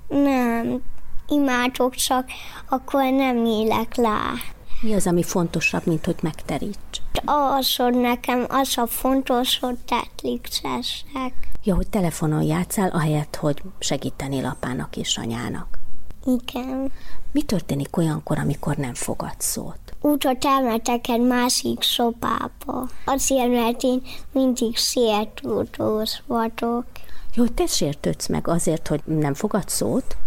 Nem, 0.07 0.81
imádok, 1.27 1.95
csak 1.95 2.29
akkor 2.69 3.03
nem 3.03 3.45
élek 3.45 3.95
lá. 3.95 4.33
Mi 4.81 4.93
az, 4.93 5.07
ami 5.07 5.23
fontosabb, 5.23 5.85
mint 5.85 6.05
hogy 6.05 6.17
megteríts? 6.21 7.01
Az, 7.25 7.75
hogy 7.75 7.93
nekem 7.93 8.45
az 8.49 8.77
a 8.77 8.85
fontos, 8.87 9.59
hogy 9.59 9.77
tetliksessek. 9.85 11.33
Ja, 11.63 11.75
hogy 11.75 11.87
telefonon 11.89 12.41
játszál, 12.41 12.89
ahelyett, 12.89 13.35
hogy 13.35 13.61
segítenél 13.79 14.45
apának 14.45 14.97
és 14.97 15.17
anyának. 15.17 15.79
Igen. 16.25 16.91
Mi 17.31 17.41
történik 17.41 17.97
olyankor, 17.97 18.37
amikor 18.37 18.75
nem 18.75 18.93
fogad 18.93 19.35
szót? 19.37 19.79
Úgy, 20.01 20.23
hogy 20.23 20.37
elmetek 20.39 21.07
egy 21.07 21.21
másik 21.21 21.83
szobába. 21.83 22.87
Azért, 23.05 23.51
mert 23.51 23.83
én 23.83 24.01
mindig 24.31 24.77
sértődős 24.77 26.23
vagyok. 26.27 26.85
Jó, 27.33 27.43
hogy 27.43 27.53
te 27.53 27.65
sértődsz 27.65 28.27
meg 28.27 28.47
azért, 28.47 28.87
hogy 28.87 29.01
nem 29.05 29.33
fogad 29.33 29.69
szót? 29.69 30.17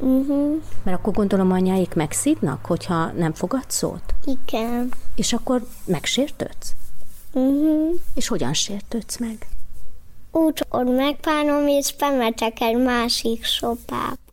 Uh-huh. 0.00 0.62
Mert 0.82 0.98
akkor 0.98 1.12
gondolom 1.12 1.52
anyáik 1.52 1.94
megszídnak, 1.94 2.64
hogyha 2.64 3.06
nem 3.06 3.32
fogad 3.32 3.64
szót? 3.66 4.14
Igen. 4.24 4.92
És 5.14 5.32
akkor 5.32 5.66
megsértődsz? 5.84 6.72
Uh-huh. 7.32 7.94
És 8.14 8.28
hogyan 8.28 8.52
sértődsz 8.54 9.18
meg? 9.18 9.46
Úgy, 10.32 10.64
hogy 10.68 10.86
megpánom, 10.86 11.66
és 11.66 11.94
bemetek 11.98 12.60
egy 12.60 12.76
másik 12.76 13.44
szobába. 13.44 14.29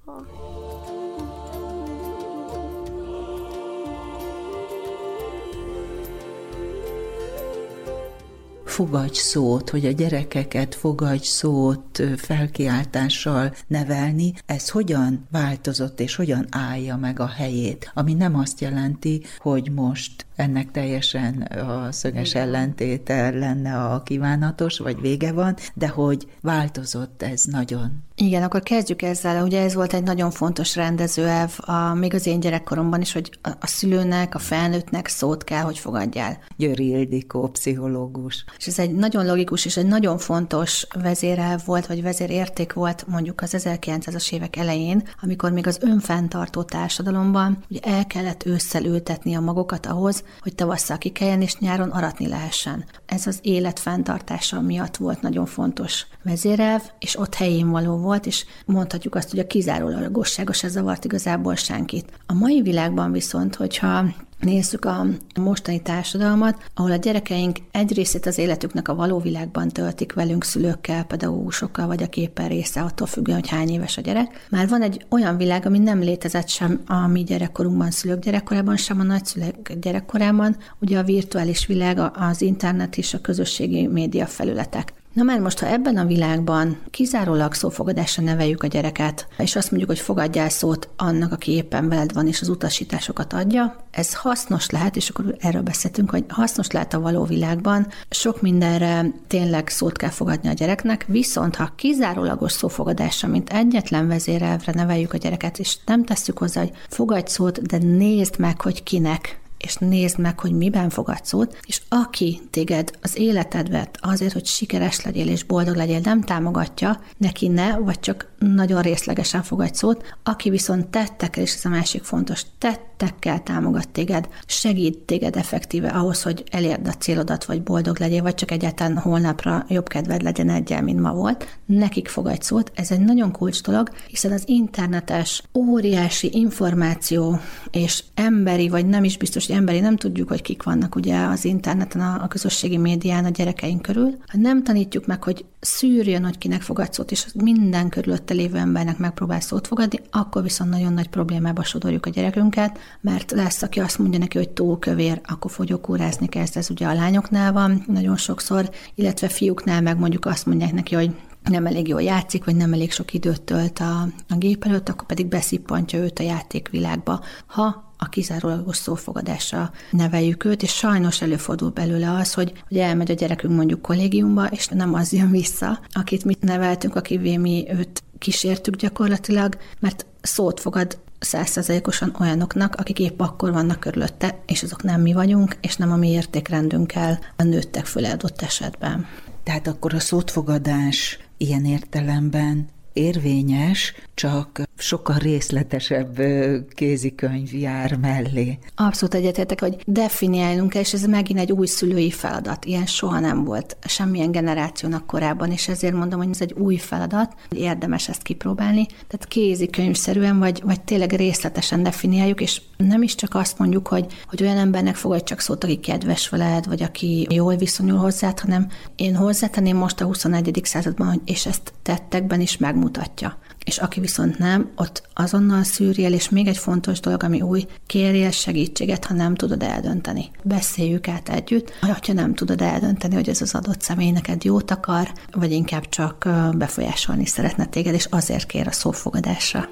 Fogadj 8.67 9.17
szót, 9.17 9.69
hogy 9.69 9.85
a 9.85 9.91
gyerekeket 9.91 10.75
fogadj 10.75 11.25
szót 11.25 12.01
felkiáltással 12.17 13.55
nevelni, 13.67 14.33
ez 14.45 14.69
hogyan 14.69 15.27
változott 15.31 15.99
és 15.99 16.15
hogyan 16.15 16.45
állja 16.49 16.97
meg 16.97 17.19
a 17.19 17.27
helyét, 17.27 17.91
ami 17.93 18.13
nem 18.13 18.35
azt 18.35 18.61
jelenti, 18.61 19.23
hogy 19.37 19.71
most 19.71 20.26
ennek 20.37 20.71
teljesen 20.71 21.41
a 21.41 21.91
szöges 21.91 22.35
ellentéte 22.35 23.29
lenne 23.29 23.83
a 23.83 24.03
kívánatos, 24.03 24.77
vagy 24.77 25.01
vége 25.01 25.31
van, 25.31 25.55
de 25.73 25.87
hogy 25.87 26.27
változott 26.41 27.21
ez 27.21 27.43
nagyon. 27.43 28.05
Igen, 28.19 28.43
akkor 28.43 28.63
kezdjük 28.63 29.01
ezzel. 29.01 29.43
Ugye 29.43 29.61
ez 29.61 29.73
volt 29.73 29.93
egy 29.93 30.03
nagyon 30.03 30.31
fontos 30.31 30.75
rendezőelv, 30.75 31.57
a, 31.57 31.93
még 31.93 32.13
az 32.13 32.25
én 32.25 32.39
gyerekkoromban 32.39 33.01
is, 33.01 33.13
hogy 33.13 33.39
a, 33.41 33.49
a 33.59 33.67
szülőnek, 33.67 34.35
a 34.35 34.39
felnőttnek 34.39 35.07
szót 35.07 35.43
kell, 35.43 35.61
hogy 35.61 35.77
fogadjál. 35.79 36.39
Győri 36.55 36.87
Ildikó, 36.87 37.47
pszichológus. 37.47 38.45
És 38.57 38.67
ez 38.67 38.79
egy 38.79 38.95
nagyon 38.95 39.25
logikus 39.25 39.65
és 39.65 39.77
egy 39.77 39.85
nagyon 39.85 40.17
fontos 40.17 40.87
vezérelv 41.01 41.61
volt, 41.65 41.85
vagy 41.85 42.01
vezérérték 42.01 42.73
volt 42.73 43.07
mondjuk 43.07 43.41
az 43.41 43.55
1900-as 43.57 44.33
évek 44.33 44.55
elején, 44.55 45.03
amikor 45.21 45.51
még 45.51 45.67
az 45.67 45.79
önfenntartó 45.81 46.63
társadalomban 46.63 47.57
ugye 47.69 47.79
el 47.79 48.07
kellett 48.07 48.45
ősszel 48.45 48.85
ültetni 48.85 49.35
a 49.35 49.39
magokat 49.39 49.85
ahhoz, 49.85 50.23
hogy 50.39 50.55
tavasszal 50.55 50.97
kikeljen 50.97 51.41
és 51.41 51.57
nyáron 51.57 51.89
aratni 51.89 52.27
lehessen. 52.27 52.85
Ez 53.05 53.27
az 53.27 53.39
élet 53.41 53.79
fenntartása 53.79 54.61
miatt 54.61 54.97
volt 54.97 55.21
nagyon 55.21 55.45
fontos 55.45 56.05
vezérelv, 56.23 56.81
és 56.99 57.17
ott 57.19 57.35
helyén 57.35 57.69
való 57.69 57.97
volt, 57.97 58.25
és 58.25 58.45
mondhatjuk 58.65 59.15
azt, 59.15 59.29
hogy 59.29 59.39
a 59.39 59.47
kizárólagossága 59.47 60.53
se 60.53 60.67
zavart 60.67 61.05
igazából 61.05 61.55
senkit. 61.55 62.11
A 62.25 62.33
mai 62.33 62.61
világban 62.61 63.11
viszont, 63.11 63.55
hogyha 63.55 64.05
Nézzük 64.39 64.85
a 64.85 65.05
mostani 65.39 65.81
társadalmat, 65.81 66.69
ahol 66.73 66.91
a 66.91 66.95
gyerekeink 66.95 67.57
egy 67.71 67.93
részét 67.93 68.25
az 68.25 68.37
életüknek 68.37 68.87
a 68.87 68.95
való 68.95 69.19
világban 69.19 69.67
töltik 69.67 70.13
velünk, 70.13 70.43
szülőkkel, 70.43 71.03
pedagógusokkal, 71.03 71.87
vagy 71.87 72.03
a 72.03 72.09
képen 72.09 72.47
része, 72.47 72.81
attól 72.81 73.07
függően, 73.07 73.39
hogy 73.39 73.49
hány 73.49 73.69
éves 73.69 73.97
a 73.97 74.01
gyerek. 74.01 74.45
Már 74.49 74.67
van 74.67 74.81
egy 74.81 75.05
olyan 75.09 75.37
világ, 75.37 75.65
ami 75.65 75.79
nem 75.79 75.99
létezett 75.99 76.47
sem 76.47 76.81
a 76.85 77.07
mi 77.07 77.23
gyerekkorunkban, 77.23 77.91
szülők 77.91 78.19
gyerekkorában, 78.19 78.77
sem 78.77 78.99
a 78.99 79.03
nagyszülők 79.03 79.73
gyerekkorában, 79.81 80.57
ugye 80.79 80.97
a 80.97 81.03
virtuális 81.03 81.65
világ, 81.65 81.99
az 82.13 82.41
internet 82.41 82.97
és 82.97 83.13
a 83.13 83.21
közösségi 83.21 83.87
média 83.87 84.25
felületek. 84.25 84.93
Na 85.17 85.23
már 85.23 85.39
most, 85.39 85.59
ha 85.59 85.67
ebben 85.67 85.97
a 85.97 86.05
világban 86.05 86.77
kizárólag 86.89 87.53
szófogadásra 87.53 88.23
neveljük 88.23 88.63
a 88.63 88.67
gyereket, 88.67 89.27
és 89.37 89.55
azt 89.55 89.69
mondjuk, 89.71 89.91
hogy 89.91 89.99
fogadjál 89.99 90.49
szót 90.49 90.89
annak, 90.97 91.31
aki 91.31 91.51
éppen 91.51 91.89
veled 91.89 92.13
van, 92.13 92.27
és 92.27 92.41
az 92.41 92.49
utasításokat 92.49 93.33
adja, 93.33 93.75
ez 93.91 94.13
hasznos 94.13 94.69
lehet, 94.69 94.95
és 94.95 95.09
akkor 95.09 95.35
erről 95.39 95.61
beszéltünk, 95.61 96.09
hogy 96.09 96.23
hasznos 96.27 96.71
lehet 96.71 96.93
a 96.93 96.99
való 96.99 97.23
világban, 97.23 97.87
sok 98.09 98.41
mindenre 98.41 99.05
tényleg 99.27 99.67
szót 99.67 99.97
kell 99.97 100.09
fogadni 100.09 100.49
a 100.49 100.53
gyereknek, 100.53 101.05
viszont 101.07 101.55
ha 101.55 101.73
kizárólagos 101.75 102.51
szófogadásra, 102.51 103.27
mint 103.27 103.49
egyetlen 103.49 104.07
vezérelvre 104.07 104.71
neveljük 104.75 105.13
a 105.13 105.17
gyereket, 105.17 105.59
és 105.59 105.77
nem 105.85 106.03
tesszük 106.03 106.37
hozzá, 106.37 106.61
hogy 106.61 106.71
fogadj 106.89 107.31
szót, 107.31 107.61
de 107.61 107.77
nézd 107.77 108.39
meg, 108.39 108.61
hogy 108.61 108.83
kinek 108.83 109.39
és 109.57 109.75
nézd 109.75 110.19
meg, 110.19 110.39
hogy 110.39 110.51
miben 110.51 110.89
fogadsz 110.89 111.27
szót, 111.27 111.57
és 111.65 111.81
aki 111.89 112.39
téged 112.49 112.91
az 113.01 113.17
életedvet 113.17 113.97
azért, 114.01 114.33
hogy 114.33 114.45
sikeres 114.45 115.01
legyél 115.01 115.27
és 115.27 115.43
boldog 115.43 115.75
legyél, 115.75 115.99
nem 116.03 116.21
támogatja, 116.21 117.01
neki 117.17 117.47
ne, 117.47 117.77
vagy 117.77 117.99
csak 117.99 118.35
nagyon 118.39 118.81
részlegesen 118.81 119.43
fogadj 119.43 119.73
szót, 119.73 120.15
aki 120.23 120.49
viszont 120.49 120.87
tettekkel, 120.87 121.43
és 121.43 121.53
ez 121.53 121.65
a 121.65 121.69
másik 121.69 122.03
fontos, 122.03 122.41
tettekkel 122.57 123.43
támogat 123.43 123.89
téged, 123.89 124.27
segít 124.45 124.97
téged 124.97 125.35
effektíve 125.35 125.87
ahhoz, 125.89 126.21
hogy 126.21 126.43
elérd 126.51 126.87
a 126.87 126.91
célodat, 126.91 127.45
vagy 127.45 127.63
boldog 127.63 127.99
legyél, 127.99 128.21
vagy 128.21 128.35
csak 128.35 128.51
egyáltalán 128.51 128.97
holnapra 128.97 129.65
jobb 129.69 129.87
kedved 129.87 130.21
legyen 130.21 130.49
egyel, 130.49 130.81
mint 130.81 130.99
ma 130.99 131.13
volt, 131.13 131.57
nekik 131.65 132.07
fogadj 132.07 132.41
szót. 132.41 132.71
Ez 132.75 132.91
egy 132.91 132.99
nagyon 132.99 133.31
kulcs 133.31 133.61
dolog, 133.61 133.89
hiszen 134.07 134.31
az 134.31 134.43
internetes 134.45 135.43
óriási 135.53 136.29
információ 136.31 137.39
és 137.71 138.03
emberi, 138.13 138.69
vagy 138.69 138.85
nem 138.85 139.03
is 139.03 139.17
biztos, 139.17 139.47
hogy 139.47 139.55
emberi, 139.55 139.79
nem 139.79 139.95
tudjuk, 139.95 140.27
hogy 140.27 140.41
kik 140.41 140.63
vannak 140.63 140.95
ugye 140.95 141.17
az 141.19 141.45
interneten, 141.45 142.01
a, 142.01 142.23
a 142.23 142.27
közösségi 142.27 142.77
médián, 142.77 143.25
a 143.25 143.29
gyerekeink 143.29 143.81
körül. 143.81 144.17
Ha 144.25 144.37
nem 144.37 144.63
tanítjuk 144.63 145.05
meg, 145.05 145.23
hogy 145.23 145.45
szűrjön, 145.59 146.23
hogy 146.23 146.37
kinek 146.37 146.61
fogadsz 146.61 146.95
szót, 146.95 147.11
és 147.11 147.25
minden 147.33 147.89
körülött 147.89 148.26
körülötte 148.27 148.33
lévő 148.33 148.57
embernek 148.57 148.97
megpróbál 148.97 149.39
szót 149.39 149.67
fogadni, 149.67 149.99
akkor 150.11 150.43
viszont 150.43 150.69
nagyon 150.69 150.93
nagy 150.93 151.07
problémába 151.07 151.63
sodorjuk 151.63 152.05
a 152.05 152.09
gyerekünket, 152.09 152.79
mert 153.01 153.31
lesz, 153.31 153.61
aki 153.61 153.79
azt 153.79 153.97
mondja 153.97 154.19
neki, 154.19 154.37
hogy 154.37 154.49
túlkövér, 154.49 155.21
akkor 155.23 155.51
fogyókúrázni 155.51 156.27
kezd, 156.27 156.57
ez 156.57 156.69
ugye 156.69 156.87
a 156.87 156.93
lányoknál 156.93 157.51
van 157.51 157.83
nagyon 157.87 158.17
sokszor, 158.17 158.69
illetve 158.95 159.27
fiúknál 159.27 159.81
meg 159.81 159.99
mondjuk 159.99 160.25
azt 160.25 160.45
mondják 160.45 160.73
neki, 160.73 160.95
hogy 160.95 161.15
nem 161.47 161.65
elég 161.65 161.87
jól 161.87 162.01
játszik, 162.01 162.45
vagy 162.45 162.55
nem 162.55 162.73
elég 162.73 162.91
sok 162.91 163.13
időt 163.13 163.41
tölt 163.41 163.79
a, 163.79 164.01
a 164.29 164.35
gép 164.35 164.65
előtt, 164.65 164.89
akkor 164.89 165.07
pedig 165.07 165.25
beszippantja 165.25 165.99
őt 165.99 166.19
a 166.19 166.23
játékvilágba. 166.23 167.21
Ha 167.45 167.85
a 167.97 168.09
kizárólagos 168.09 168.77
szófogadásra 168.77 169.71
neveljük 169.91 170.45
őt, 170.45 170.63
és 170.63 170.73
sajnos 170.73 171.21
előfordul 171.21 171.69
belőle 171.69 172.11
az, 172.11 172.33
hogy, 172.33 172.53
hogy 172.67 172.77
elmegy 172.77 173.11
a 173.11 173.13
gyerekünk 173.13 173.55
mondjuk 173.55 173.81
kollégiumba, 173.81 174.45
és 174.45 174.67
nem 174.67 174.93
az 174.93 175.13
jön 175.13 175.31
vissza, 175.31 175.79
akit 175.91 176.25
mit 176.25 176.41
neveltünk, 176.41 176.95
akivé 176.95 177.37
mi 177.37 177.65
őt 177.69 178.03
kísértük 178.17 178.75
gyakorlatilag, 178.75 179.57
mert 179.79 180.05
szót 180.21 180.59
fogad 180.59 180.97
százszerzalékosan 181.19 182.15
olyanoknak, 182.19 182.75
akik 182.75 182.99
épp 182.99 183.19
akkor 183.19 183.51
vannak 183.51 183.79
körülötte, 183.79 184.39
és 184.45 184.63
azok 184.63 184.83
nem 184.83 185.01
mi 185.01 185.13
vagyunk, 185.13 185.57
és 185.61 185.75
nem 185.75 185.91
a 185.91 185.95
mi 185.95 186.09
értékrendünkkel 186.09 187.19
nőttek 187.37 187.85
föl 187.85 188.05
adott 188.05 188.41
esetben. 188.41 189.05
Tehát 189.43 189.67
akkor 189.67 189.93
a 189.93 189.99
szótfogadás 189.99 191.19
ilyen 191.37 191.65
értelemben 191.65 192.67
érvényes, 192.93 193.93
csak 194.13 194.66
sokkal 194.77 195.17
részletesebb 195.17 196.21
kézikönyv 196.69 197.53
jár 197.53 197.95
mellé. 197.95 198.57
Abszolút 198.75 199.13
egyetértek, 199.13 199.61
hogy 199.61 199.77
definiálnunk 199.85 200.75
és 200.75 200.93
ez 200.93 201.05
megint 201.05 201.39
egy 201.39 201.51
új 201.51 201.67
szülői 201.67 202.11
feladat. 202.11 202.65
Ilyen 202.65 202.85
soha 202.85 203.19
nem 203.19 203.43
volt 203.43 203.77
semmilyen 203.87 204.31
generációnak 204.31 205.05
korábban, 205.05 205.51
és 205.51 205.67
ezért 205.67 205.93
mondom, 205.93 206.19
hogy 206.19 206.29
ez 206.31 206.41
egy 206.41 206.53
új 206.53 206.75
feladat, 206.75 207.35
érdemes 207.49 208.09
ezt 208.09 208.21
kipróbálni. 208.21 208.85
Tehát 208.85 209.27
kézikönyvszerűen, 209.27 210.39
vagy, 210.39 210.61
vagy 210.63 210.81
tényleg 210.81 211.11
részletesen 211.11 211.83
definiáljuk, 211.83 212.41
és 212.41 212.61
nem 212.77 213.01
is 213.01 213.15
csak 213.15 213.35
azt 213.35 213.59
mondjuk, 213.59 213.87
hogy, 213.87 214.05
hogy 214.27 214.41
olyan 214.43 214.57
embernek 214.57 214.95
fogadj 214.95 215.23
csak 215.23 215.39
szót, 215.39 215.63
aki 215.63 215.79
kedves 215.79 216.29
veled, 216.29 216.67
vagy 216.67 216.83
aki 216.83 217.27
jól 217.29 217.55
viszonyul 217.55 217.97
hozzád, 217.97 218.39
hanem 218.39 218.67
én 218.95 219.15
hozzátenném 219.15 219.77
most 219.77 220.01
a 220.01 220.05
21. 220.05 220.59
században, 220.63 221.21
és 221.25 221.45
ezt 221.45 221.73
tettekben 221.81 222.41
is 222.41 222.57
megmutatja 222.57 223.37
és 223.67 223.77
aki 223.77 223.99
viszont 223.99 224.37
nem, 224.37 224.71
ott 224.75 225.03
azonnal 225.13 225.63
szűrjél, 225.63 226.13
és 226.13 226.29
még 226.29 226.47
egy 226.47 226.57
fontos 226.57 226.99
dolog, 226.99 227.23
ami 227.23 227.41
új, 227.41 227.65
kérjél 227.85 228.31
segítséget, 228.31 229.05
ha 229.05 229.13
nem 229.13 229.35
tudod 229.35 229.63
eldönteni. 229.63 230.31
Beszéljük 230.43 231.07
át 231.07 231.29
együtt, 231.29 231.71
ha 231.81 232.13
nem 232.13 232.33
tudod 232.33 232.61
eldönteni, 232.61 233.15
hogy 233.15 233.29
ez 233.29 233.41
az 233.41 233.55
adott 233.55 233.81
személy 233.81 234.11
neked 234.11 234.43
jót 234.43 234.71
akar, 234.71 235.11
vagy 235.31 235.51
inkább 235.51 235.89
csak 235.89 236.29
befolyásolni 236.53 237.25
szeretne 237.25 237.65
téged, 237.65 237.93
és 237.93 238.07
azért 238.09 238.45
kér 238.45 238.67
a 238.67 238.71
szófogadásra. 238.71 239.69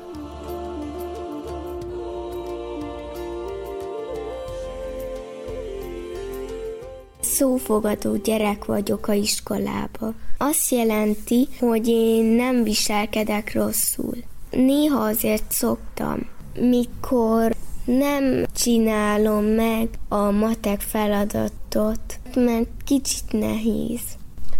Szófogadó 7.35 8.15
gyerek 8.15 8.65
vagyok 8.65 9.07
a 9.07 9.13
iskolába. 9.13 10.13
Azt 10.37 10.71
jelenti, 10.71 11.47
hogy 11.59 11.87
én 11.87 12.25
nem 12.25 12.63
viselkedek 12.63 13.53
rosszul. 13.53 14.15
Néha 14.51 15.03
azért 15.03 15.51
szoktam, 15.51 16.19
mikor 16.59 17.55
nem 17.85 18.45
csinálom 18.55 19.43
meg 19.43 19.89
a 20.07 20.31
matek 20.31 20.81
feladatot, 20.81 22.19
mert 22.35 22.67
kicsit 22.85 23.31
nehéz. 23.31 24.01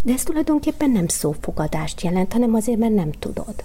De 0.04 0.14
ez 0.14 0.24
tulajdonképpen 0.24 0.90
nem 0.90 1.08
szófogadást 1.08 2.02
jelent, 2.02 2.34
hanem 2.34 2.54
azért, 2.54 2.80
mert 2.80 2.94
nem 2.94 3.12
tudod 3.12 3.56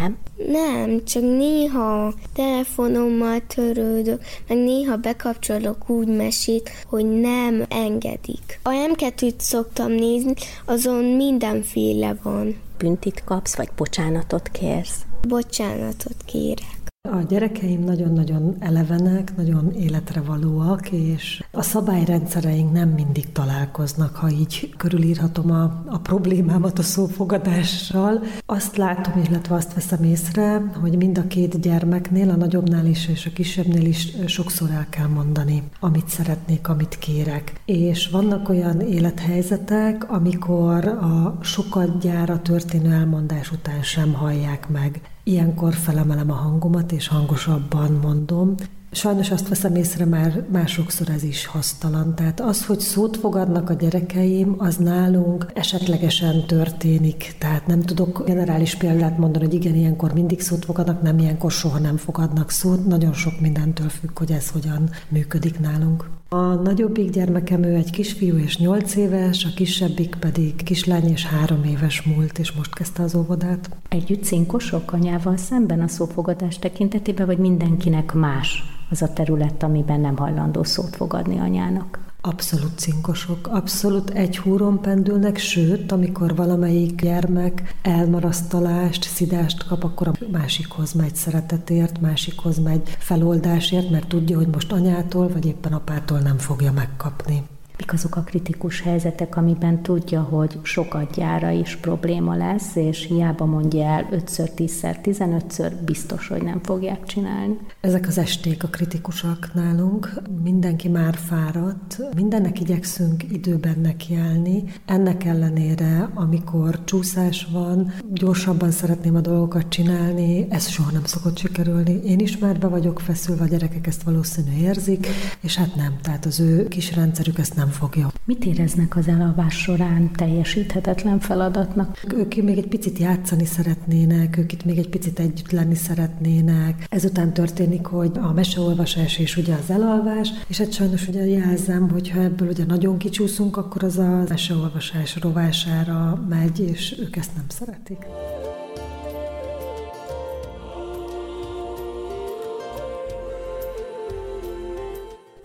nem? 0.00 0.16
Nem, 0.52 1.04
csak 1.04 1.22
néha 1.22 2.14
telefonommal 2.34 3.40
törődök, 3.46 4.22
meg 4.48 4.58
néha 4.58 4.96
bekapcsolok 4.96 5.90
úgy 5.90 6.08
mesét, 6.08 6.70
hogy 6.86 7.20
nem 7.20 7.64
engedik. 7.68 8.60
A 8.62 8.70
m 8.70 8.92
szoktam 9.38 9.92
nézni, 9.92 10.34
azon 10.64 11.04
mindenféle 11.04 12.16
van. 12.22 12.56
Büntit 12.78 13.24
kapsz, 13.24 13.56
vagy 13.56 13.68
bocsánatot 13.76 14.48
kérsz? 14.48 15.04
Bocsánatot 15.28 16.16
kérek. 16.26 16.73
A 17.10 17.22
gyerekeim 17.28 17.80
nagyon-nagyon 17.80 18.56
elevenek, 18.58 19.36
nagyon 19.36 19.72
életre 19.72 20.20
valóak, 20.20 20.90
és 20.90 21.44
a 21.50 21.62
szabályrendszereink 21.62 22.72
nem 22.72 22.88
mindig 22.88 23.32
találkoznak, 23.32 24.16
ha 24.16 24.30
így 24.30 24.74
körülírhatom 24.76 25.50
a, 25.50 25.84
a 25.86 25.98
problémámat 25.98 26.78
a 26.78 26.82
szófogadással. 26.82 28.22
Azt 28.46 28.76
látom, 28.76 29.22
illetve 29.28 29.54
azt 29.54 29.74
veszem 29.74 30.04
észre, 30.04 30.70
hogy 30.80 30.96
mind 30.96 31.18
a 31.18 31.26
két 31.26 31.60
gyermeknél, 31.60 32.30
a 32.30 32.36
nagyobbnál 32.36 32.86
is 32.86 33.08
és 33.08 33.26
a 33.26 33.32
kisebbnél 33.34 33.86
is 33.86 34.16
sokszor 34.26 34.70
el 34.70 34.86
kell 34.90 35.08
mondani, 35.08 35.62
amit 35.80 36.08
szeretnék, 36.08 36.68
amit 36.68 36.98
kérek. 36.98 37.52
És 37.64 38.08
vannak 38.08 38.48
olyan 38.48 38.80
élethelyzetek, 38.80 40.10
amikor 40.12 40.84
a 40.84 41.38
sokat 41.42 42.00
gyára 42.00 42.42
történő 42.42 42.92
elmondás 42.92 43.52
után 43.52 43.82
sem 43.82 44.12
hallják 44.12 44.68
meg 44.68 45.00
Ilyenkor 45.26 45.74
felemelem 45.74 46.30
a 46.30 46.34
hangomat, 46.34 46.92
és 46.92 47.08
hangosabban 47.08 47.92
mondom. 48.02 48.54
Sajnos 48.90 49.30
azt 49.30 49.48
veszem 49.48 49.74
észre, 49.74 50.04
már 50.04 50.44
másokszor 50.52 51.08
ez 51.08 51.22
is 51.22 51.46
hasztalan. 51.46 52.14
Tehát 52.14 52.40
az, 52.40 52.66
hogy 52.66 52.80
szót 52.80 53.16
fogadnak 53.16 53.70
a 53.70 53.74
gyerekeim, 53.74 54.54
az 54.58 54.76
nálunk 54.76 55.50
esetlegesen 55.54 56.46
történik. 56.46 57.34
Tehát 57.38 57.66
nem 57.66 57.80
tudok 57.80 58.24
generális 58.26 58.74
példát 58.74 59.18
mondani, 59.18 59.44
hogy 59.44 59.54
igen, 59.54 59.74
ilyenkor 59.74 60.12
mindig 60.12 60.40
szót 60.40 60.64
fogadnak, 60.64 61.02
nem 61.02 61.18
ilyenkor 61.18 61.50
soha 61.50 61.78
nem 61.78 61.96
fogadnak 61.96 62.50
szót. 62.50 62.86
Nagyon 62.86 63.12
sok 63.12 63.40
mindentől 63.40 63.88
függ, 63.88 64.18
hogy 64.18 64.30
ez 64.32 64.50
hogyan 64.50 64.90
működik 65.08 65.60
nálunk. 65.60 66.08
A 66.34 66.54
nagyobbik 66.54 67.10
gyermekem 67.10 67.62
ő 67.62 67.74
egy 67.74 67.90
kisfiú 67.90 68.36
és 68.36 68.58
nyolc 68.58 68.96
éves, 68.96 69.44
a 69.44 69.48
kisebbik 69.56 70.14
pedig 70.20 70.62
kislány 70.62 71.08
és 71.08 71.26
három 71.26 71.64
éves 71.64 72.02
múlt, 72.02 72.38
és 72.38 72.52
most 72.52 72.74
kezdte 72.74 73.02
az 73.02 73.14
óvodát. 73.14 73.76
Együtt 73.88 74.22
cinkosok 74.22 74.92
anyával 74.92 75.36
szemben 75.36 75.80
a 75.80 75.88
szófogadás 75.88 76.58
tekintetében, 76.58 77.26
vagy 77.26 77.38
mindenkinek 77.38 78.12
más 78.12 78.62
az 78.90 79.02
a 79.02 79.12
terület, 79.12 79.62
amiben 79.62 80.00
nem 80.00 80.16
hajlandó 80.16 80.62
szót 80.62 80.96
fogadni 80.96 81.38
anyának? 81.38 82.03
Abszolút 82.26 82.78
cinkosok, 82.78 83.46
abszolút 83.46 84.10
egy 84.10 84.38
húron 84.38 84.80
pendülnek, 84.80 85.38
sőt, 85.38 85.92
amikor 85.92 86.36
valamelyik 86.36 86.94
gyermek 87.02 87.76
elmarasztalást, 87.82 89.02
szidást 89.02 89.66
kap, 89.66 89.84
akkor 89.84 90.08
a 90.08 90.12
másikhoz 90.30 90.92
megy 90.92 91.14
szeretetért, 91.14 92.00
másikhoz 92.00 92.58
megy 92.58 92.96
feloldásért, 92.98 93.90
mert 93.90 94.08
tudja, 94.08 94.36
hogy 94.36 94.48
most 94.48 94.72
anyától 94.72 95.28
vagy 95.28 95.46
éppen 95.46 95.72
apától 95.72 96.18
nem 96.18 96.38
fogja 96.38 96.72
megkapni. 96.72 97.42
Mik 97.78 97.92
azok 97.92 98.16
a 98.16 98.20
kritikus 98.20 98.80
helyzetek, 98.80 99.36
amiben 99.36 99.82
tudja, 99.82 100.20
hogy 100.22 100.58
sokat 100.62 101.14
gyára 101.14 101.50
is 101.50 101.76
probléma 101.76 102.36
lesz, 102.36 102.76
és 102.76 103.06
hiába 103.06 103.44
mondja 103.44 103.84
el 103.84 104.08
5-szer, 104.10 104.50
10-szer, 104.56 104.96
15-ször, 105.02 105.72
biztos, 105.84 106.28
hogy 106.28 106.42
nem 106.42 106.60
fogják 106.62 107.04
csinálni. 107.04 107.56
Ezek 107.80 108.06
az 108.06 108.18
esték 108.18 108.64
a 108.64 108.68
kritikusak 108.68 109.50
nálunk. 109.54 110.12
Mindenki 110.42 110.88
már 110.88 111.14
fáradt, 111.14 111.98
mindennek 112.16 112.60
igyekszünk 112.60 113.22
időben 113.32 113.78
nekiállni. 113.80 114.64
Ennek 114.86 115.24
ellenére, 115.24 116.10
amikor 116.14 116.84
csúszás 116.84 117.48
van, 117.52 117.92
gyorsabban 118.12 118.70
szeretném 118.70 119.14
a 119.14 119.20
dolgokat 119.20 119.68
csinálni, 119.68 120.46
ez 120.50 120.68
soha 120.68 120.90
nem 120.90 121.04
szokott 121.04 121.38
sikerülni. 121.38 122.00
Én 122.04 122.18
is 122.18 122.38
már 122.38 122.58
be 122.58 122.68
vagyok 122.68 123.00
feszülve, 123.00 123.44
a 123.44 123.48
gyerekek 123.48 123.86
ezt 123.86 124.02
valószínű 124.02 124.56
érzik, 124.56 125.06
és 125.40 125.56
hát 125.56 125.74
nem, 125.74 125.98
tehát 126.02 126.24
az 126.24 126.40
ő 126.40 126.68
kis 126.68 126.94
rendszerük 126.94 127.38
ezt 127.38 127.54
nem 127.54 127.63
nem 127.64 127.72
fogja. 127.72 128.10
Mit 128.24 128.44
éreznek 128.44 128.96
az 128.96 129.08
elalvás 129.08 129.54
során 129.54 130.10
teljesíthetetlen 130.12 131.20
feladatnak? 131.20 132.00
Ők 132.14 132.34
még 132.34 132.58
egy 132.58 132.68
picit 132.68 132.98
játszani 132.98 133.44
szeretnének, 133.44 134.36
ők 134.36 134.52
itt 134.52 134.64
még 134.64 134.78
egy 134.78 134.88
picit 134.88 135.18
együtt 135.18 135.50
lenni 135.50 135.74
szeretnének. 135.74 136.86
Ezután 136.88 137.32
történik, 137.32 137.86
hogy 137.86 138.10
a 138.14 138.32
meseolvasás 138.32 139.18
és 139.18 139.36
ugye 139.36 139.54
az 139.54 139.70
elalvás, 139.70 140.28
és 140.46 140.58
hát 140.58 140.72
sajnos 140.72 141.08
ugye 141.08 141.26
jelzem, 141.26 141.90
hogyha 141.90 142.20
ebből 142.20 142.48
ugye 142.48 142.64
nagyon 142.64 142.98
kicsúszunk, 142.98 143.56
akkor 143.56 143.84
az 143.84 143.98
a 143.98 144.24
meseolvasás 144.28 145.16
rovására 145.20 146.24
megy, 146.28 146.60
és 146.60 146.96
ők 147.00 147.16
ezt 147.16 147.34
nem 147.34 147.46
szeretik. 147.48 148.06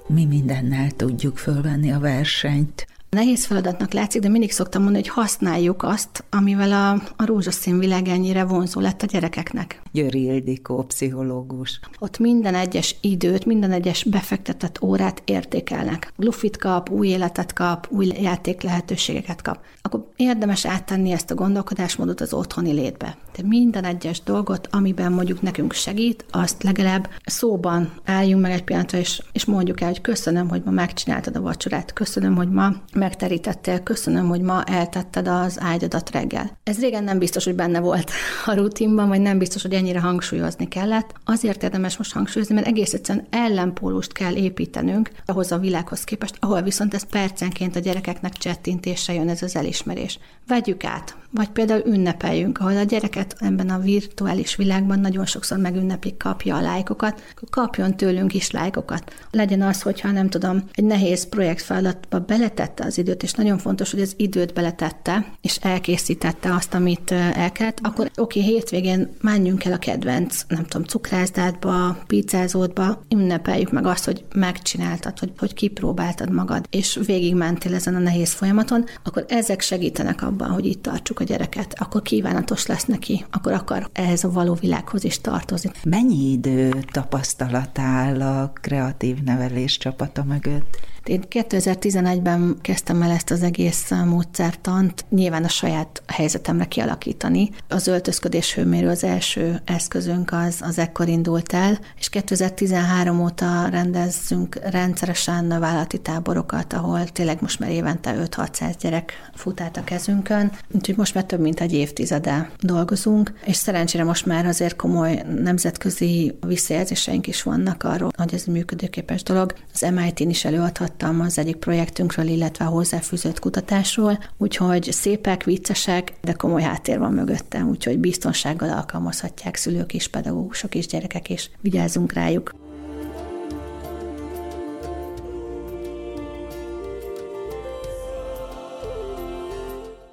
Mi 0.10 0.26
mindennel 0.26 0.92
tudjuk 0.92 1.38
fölvenni 1.38 1.92
a 1.92 2.00
versenyt. 2.00 2.88
Nehéz 3.10 3.46
feladatnak 3.46 3.94
látszik, 3.94 4.22
de 4.22 4.30
mindig 4.30 4.52
szoktam 4.52 4.84
mondani, 4.84 5.04
hogy 5.04 5.14
használjuk 5.14 5.84
azt, 5.84 6.24
amivel 6.30 6.72
a, 6.72 6.92
a 7.24 7.26
rózsaszín 7.26 7.80
világ 7.80 8.08
ennyire 8.08 8.44
vonzó 8.44 8.80
lett 8.80 9.02
a 9.02 9.06
gyerekeknek. 9.06 9.82
Győri 9.92 10.24
Ildikó, 10.24 10.84
pszichológus. 10.84 11.80
Ott 12.00 12.20
minden 12.20 12.56
egyes 12.56 12.96
időt, 13.02 13.46
minden 13.46 13.72
egyes 13.72 14.04
befektetett 14.04 14.82
órát 14.82 15.22
értékelnek. 15.26 16.14
Lufit 16.16 16.58
kap, 16.58 16.90
új 16.90 17.08
életet 17.08 17.54
kap, 17.54 17.88
új 17.90 18.08
játék 18.22 18.62
lehetőségeket 18.62 19.42
kap. 19.42 19.60
Akkor 19.82 20.08
érdemes 20.16 20.66
áttenni 20.66 21.12
ezt 21.12 21.32
a 21.32 21.36
gondolkodásmódot 21.36 22.22
az 22.22 22.34
otthoni 22.34 22.72
létbe. 22.72 23.18
De 23.40 23.48
minden 23.48 23.84
egyes 23.84 24.22
dolgot, 24.24 24.68
amiben 24.72 25.12
mondjuk 25.12 25.42
nekünk 25.42 25.74
segít, 25.74 26.26
azt 26.32 26.64
legalább 26.64 27.10
szóban 27.26 27.92
álljunk 28.06 28.42
meg 28.42 28.52
egy 28.52 28.64
pillanatra, 28.64 28.98
és, 28.98 29.22
és 29.32 29.46
mondjuk 29.46 29.82
el, 29.82 29.88
hogy 29.88 30.02
köszönöm, 30.02 30.50
hogy 30.50 30.62
ma 30.66 30.72
megcsináltad 30.72 31.36
a 31.36 31.42
vacsorát, 31.42 31.94
köszönöm, 31.94 32.36
hogy 32.36 32.50
ma 32.50 32.74
megterítettél, 32.94 33.80
köszönöm, 33.80 34.28
hogy 34.28 34.42
ma 34.42 34.64
eltetted 34.64 35.28
az 35.28 35.58
ágyadat 35.62 36.12
reggel. 36.12 36.58
Ez 36.64 36.80
régen 36.80 37.04
nem 37.04 37.20
biztos, 37.20 37.44
hogy 37.44 37.56
benne 37.56 37.80
volt 37.80 38.12
a 38.46 38.54
rutinban, 38.54 39.08
vagy 39.08 39.22
nem 39.22 39.38
biztos, 39.38 39.62
hogy 39.62 39.74
ennyire 39.74 40.00
hangsúlyozni 40.00 40.68
kellett. 40.68 41.14
Azért 41.26 41.64
érdemes 41.64 41.98
most 41.98 42.14
hangsúlyozni, 42.14 42.56
mert 42.56 42.68
egész 42.68 42.94
egyszerűen 42.94 43.28
ellenpólust 43.30 44.12
kell 44.12 44.36
építenünk 44.36 45.12
ahhoz 45.26 45.52
a 45.52 45.58
világhoz 45.58 46.04
képest, 46.04 46.38
ahol 46.40 46.62
viszont 46.62 46.94
ez 46.94 47.04
percenként 47.04 47.76
a 47.76 47.80
gyerekeknek 47.80 48.34
csettintése 48.34 49.14
jön 49.14 49.30
ez 49.30 49.42
az 49.42 49.56
elismerés. 49.56 50.20
Vegyük 50.48 50.84
át, 50.84 51.18
vagy 51.32 51.50
például 51.50 51.82
ünnepeljünk, 51.86 52.60
ahol 52.60 52.78
a 52.78 52.84
gyereket 52.84 53.29
ebben 53.40 53.70
a 53.70 53.80
virtuális 53.80 54.56
világban 54.56 55.00
nagyon 55.00 55.26
sokszor 55.26 55.58
megünneplik, 55.58 56.18
kapja 56.18 56.56
a 56.56 56.62
lájkokat, 56.62 57.24
akkor 57.36 57.50
kapjon 57.50 57.98
tőlünk 57.98 58.34
is 58.34 58.52
lájkokat. 58.52 59.14
Legyen 59.32 59.62
az, 59.62 59.82
hogyha 59.82 60.12
nem 60.12 60.30
tudom, 60.30 60.64
egy 60.72 60.84
nehéz 60.84 61.30
projektfeladatba 61.30 62.20
beletette 62.20 62.86
az 62.86 62.98
időt, 62.98 63.24
és 63.24 63.32
nagyon 63.32 63.58
fontos, 63.58 63.92
hogy 63.92 64.02
az 64.02 64.14
időt 64.18 64.54
beletette, 64.54 65.34
és 65.42 65.56
elkészítette 65.56 66.54
azt, 66.54 66.74
amit 66.74 67.12
el 67.12 67.52
kellett, 67.52 67.80
akkor 67.84 68.12
oké, 68.16 68.40
okay, 68.40 68.52
hétvégén 68.54 69.10
menjünk 69.22 69.66
el 69.66 69.74
a 69.74 69.78
kedvenc, 69.78 70.42
nem 70.48 70.66
tudom, 70.66 70.88
cukrászdátba, 70.88 71.98
pizzázódba, 72.08 73.02
ünnepeljük 73.16 73.72
meg 73.72 73.86
azt, 73.86 74.06
hogy 74.06 74.24
megcsináltad, 74.36 75.20
hogy, 75.20 75.32
hogy 75.38 75.54
kipróbáltad 75.54 76.32
magad, 76.32 76.66
és 76.70 77.00
végigmentél 77.06 77.76
ezen 77.76 77.96
a 77.96 78.00
nehéz 78.00 78.34
folyamaton, 78.34 78.86
akkor 79.04 79.26
ezek 79.28 79.62
segítenek 79.62 80.22
abban, 80.22 80.50
hogy 80.50 80.66
itt 80.66 80.82
tartsuk 80.82 81.20
a 81.20 81.24
gyereket, 81.24 81.74
akkor 81.78 82.02
kívánatos 82.02 82.66
lesz 82.66 82.86
neki, 82.86 83.19
akkor 83.32 83.52
akar 83.52 83.90
ehhez 83.94 84.24
a 84.24 84.32
való 84.32 84.54
világhoz 84.54 85.04
is 85.04 85.22
tartozni. 85.22 85.72
Mennyi 85.84 86.32
idő 86.32 86.84
tapasztalat 86.92 87.80
áll 87.80 88.22
a 88.22 88.52
kreatív 88.54 89.18
nevelés 89.24 89.78
csapata 89.78 90.24
mögött? 90.24 90.80
Én 91.04 91.24
2011-ben 91.30 92.58
kezdtem 92.62 93.02
el 93.02 93.12
ezt 93.12 93.32
az 93.32 93.44
egész 93.44 93.92
módszertant, 94.06 95.06
nyilván 95.10 95.44
a 95.44 95.48
saját 95.48 96.04
helyzetemre 96.08 96.66
kialakítani. 96.66 97.50
Az 97.68 97.88
öltözködés 97.88 98.54
hőmérő 98.54 98.88
az 98.88 99.04
első 99.04 99.62
eszközünk 99.66 100.32
az, 100.32 100.58
az 100.62 100.78
ekkor 100.78 101.08
indult 101.08 101.54
el, 101.54 101.80
és 101.98 102.10
2013 102.10 103.22
óta 103.22 103.68
rendezzünk 103.68 104.60
rendszeresen 104.70 105.48
vállalati 105.60 105.98
táborokat, 105.98 106.74
ahol 106.74 107.04
tényleg 107.04 107.42
most 107.42 107.60
már 107.60 107.70
évente 107.70 108.28
5-600 108.32 108.74
gyerek 108.80 109.30
fut 109.36 109.62
át 109.62 109.78
a 109.78 109.84
kezünkön, 109.84 110.52
úgyhogy 110.72 110.98
most 110.98 111.14
már 111.14 111.24
több 111.24 111.40
mint 111.40 111.60
egy 111.60 111.74
évtizede 111.74 112.52
dolgozunk, 112.60 113.34
és 113.46 113.56
szerencsére 113.56 114.04
most 114.04 114.26
már 114.26 114.46
azért 114.46 114.76
komoly 114.76 115.24
nemzetközi 115.42 116.38
visszajelzéseink 116.48 117.28
is 117.28 117.44
vannak 117.44 117.84
arról, 117.84 118.12
hogy 118.18 118.34
ez 118.34 118.44
működőképes 118.44 119.24
dolog. 119.24 119.54
Az 119.74 119.90
MIT-n 119.96 120.30
is 120.30 120.46
előadhat 120.46 120.98
hallottam 121.00 121.26
az 121.26 121.38
egyik 121.38 121.56
projektünkről, 121.56 122.28
illetve 122.28 122.66
a 122.66 122.70
hozzáfűzött 122.70 123.40
kutatásról, 123.40 124.20
úgyhogy 124.38 124.92
szépek, 124.92 125.44
viccesek, 125.44 126.14
de 126.22 126.34
komoly 126.34 126.62
háttér 126.62 127.00
van 127.00 127.14
mögöttem, 127.14 127.70
úgyhogy 127.70 127.98
biztonsággal 127.98 128.70
alkalmazhatják 128.70 129.56
szülők 129.56 129.94
is, 129.94 130.08
pedagógusok 130.08 130.76
is, 130.76 130.88
gyerekek 130.88 131.30
is. 131.30 131.50
Vigyázzunk 131.62 132.14
rájuk. 132.14 132.54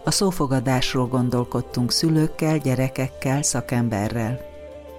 A 0.05 0.11
szófogadásról 0.11 1.07
gondolkodtunk 1.07 1.93
szülőkkel, 1.93 2.59
gyerekekkel, 2.59 3.43
szakemberrel. 3.43 4.41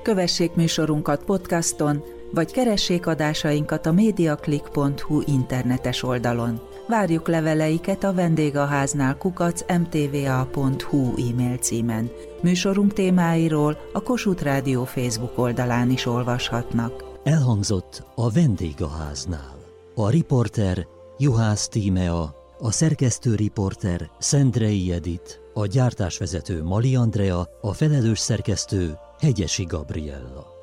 Kövessék 0.03 0.53
műsorunkat 0.53 1.23
podcaston, 1.23 2.03
vagy 2.31 2.51
keressék 2.51 3.07
adásainkat 3.07 3.85
a 3.85 3.91
mediaclick.hu 3.91 5.21
internetes 5.25 6.03
oldalon. 6.03 6.61
Várjuk 6.87 7.27
leveleiket 7.27 8.03
a 8.03 8.13
vendégháznál 8.13 9.17
kukac 9.17 9.61
mtva.hu 9.79 11.13
e-mail 11.29 11.57
címen. 11.57 12.09
Műsorunk 12.41 12.93
témáiról 12.93 13.77
a 13.93 14.01
Kossuth 14.01 14.43
Rádió 14.43 14.83
Facebook 14.83 15.37
oldalán 15.37 15.91
is 15.91 16.05
olvashatnak. 16.05 17.03
Elhangzott 17.23 18.03
a 18.15 18.31
vendégháznál. 18.31 19.55
A 19.95 20.09
riporter 20.09 20.87
Juhász 21.17 21.67
Tímea, 21.67 22.35
a 22.59 22.71
szerkesztő 22.71 23.35
riporter 23.35 24.09
Szendrei 24.19 24.91
Edit, 24.91 25.41
a 25.53 25.65
gyártásvezető 25.65 26.63
Mali 26.63 26.95
Andrea, 26.95 27.49
a 27.61 27.73
felelős 27.73 28.19
szerkesztő 28.19 28.97
Hegyesi 29.19 29.63
Gabriella. 29.63 30.56